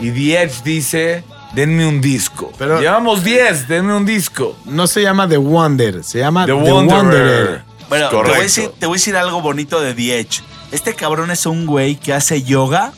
y 0.00 0.10
The 0.10 0.42
Edge 0.42 0.62
dice, 0.64 1.24
denme 1.54 1.86
un 1.86 2.00
disco. 2.00 2.52
Pero- 2.58 2.80
Llevamos 2.80 3.24
10, 3.24 3.68
denme 3.68 3.94
un 3.94 4.04
disco. 4.06 4.56
No 4.66 4.86
se 4.86 5.02
llama 5.02 5.28
The 5.28 5.36
Wonder, 5.38 6.02
se 6.04 6.18
llama 6.18 6.46
The, 6.46 6.52
The, 6.52 6.58
Wanderer. 6.72 6.96
Wanderer. 6.96 7.62
Bueno, 7.88 8.08
te 8.08 8.14
voy, 8.16 8.20
a 8.20 8.24
Correcto. 8.24 8.42
decir, 8.42 8.70
te 8.78 8.86
voy 8.86 8.94
a 8.94 8.98
decir 8.98 9.16
algo 9.16 9.40
bonito 9.40 9.80
de 9.80 9.94
The 9.94 10.18
Edge. 10.20 10.42
Este 10.72 10.94
cabrón 10.94 11.30
es 11.30 11.46
un 11.46 11.66
güey 11.66 11.94
que 11.96 12.12
hace 12.12 12.42
yoga 12.42 12.92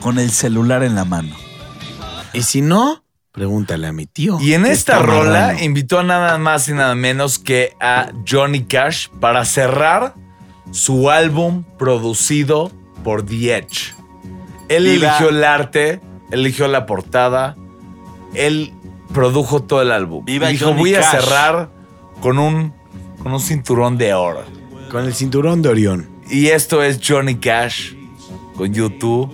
con 0.00 0.18
el 0.18 0.30
celular 0.30 0.82
en 0.82 0.94
la 0.94 1.04
mano. 1.04 1.34
Y 2.34 2.42
si 2.42 2.60
no, 2.60 3.02
pregúntale 3.32 3.86
a 3.86 3.92
mi 3.92 4.04
tío. 4.06 4.38
Y 4.40 4.52
en 4.52 4.64
que 4.64 4.72
esta 4.72 4.92
está 4.98 5.02
rola 5.06 5.40
marrano. 5.40 5.62
invitó 5.64 5.98
a 5.98 6.02
nada 6.02 6.36
más 6.38 6.68
y 6.68 6.74
nada 6.74 6.94
menos 6.94 7.38
que 7.38 7.72
a 7.80 8.10
Johnny 8.28 8.64
Cash 8.64 9.08
para 9.20 9.44
cerrar 9.46 10.14
su 10.70 11.08
álbum 11.10 11.64
producido 11.78 12.70
por 13.02 13.24
The 13.24 13.56
Edge. 13.56 13.94
Él 14.68 14.84
Viva. 14.84 15.08
eligió 15.08 15.30
el 15.30 15.42
arte, 15.42 16.00
eligió 16.30 16.68
la 16.68 16.86
portada, 16.86 17.56
él 18.34 18.72
produjo 19.12 19.62
todo 19.62 19.82
el 19.82 19.90
álbum. 19.90 20.24
Viva 20.24 20.48
y 20.50 20.52
dijo, 20.52 20.66
Johnny 20.66 20.80
voy 20.80 20.94
a 20.94 21.00
Cash". 21.00 21.10
cerrar 21.10 21.70
con 22.20 22.38
un, 22.38 22.72
con 23.22 23.32
un 23.32 23.40
cinturón 23.40 23.98
de 23.98 24.14
oro. 24.14 24.42
Con 24.90 25.04
el 25.04 25.14
cinturón 25.14 25.62
de 25.62 25.68
Orión. 25.68 26.08
Y 26.30 26.48
esto 26.48 26.82
es 26.82 27.00
Johnny 27.06 27.36
Cash 27.36 27.94
con 28.56 28.72
YouTube. 28.72 29.30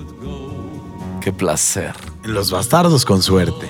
Qué 1.21 1.33
placer. 1.33 1.95
Los 2.23 2.51
bastardos 2.51 3.05
con 3.05 3.23
suerte. 3.23 3.69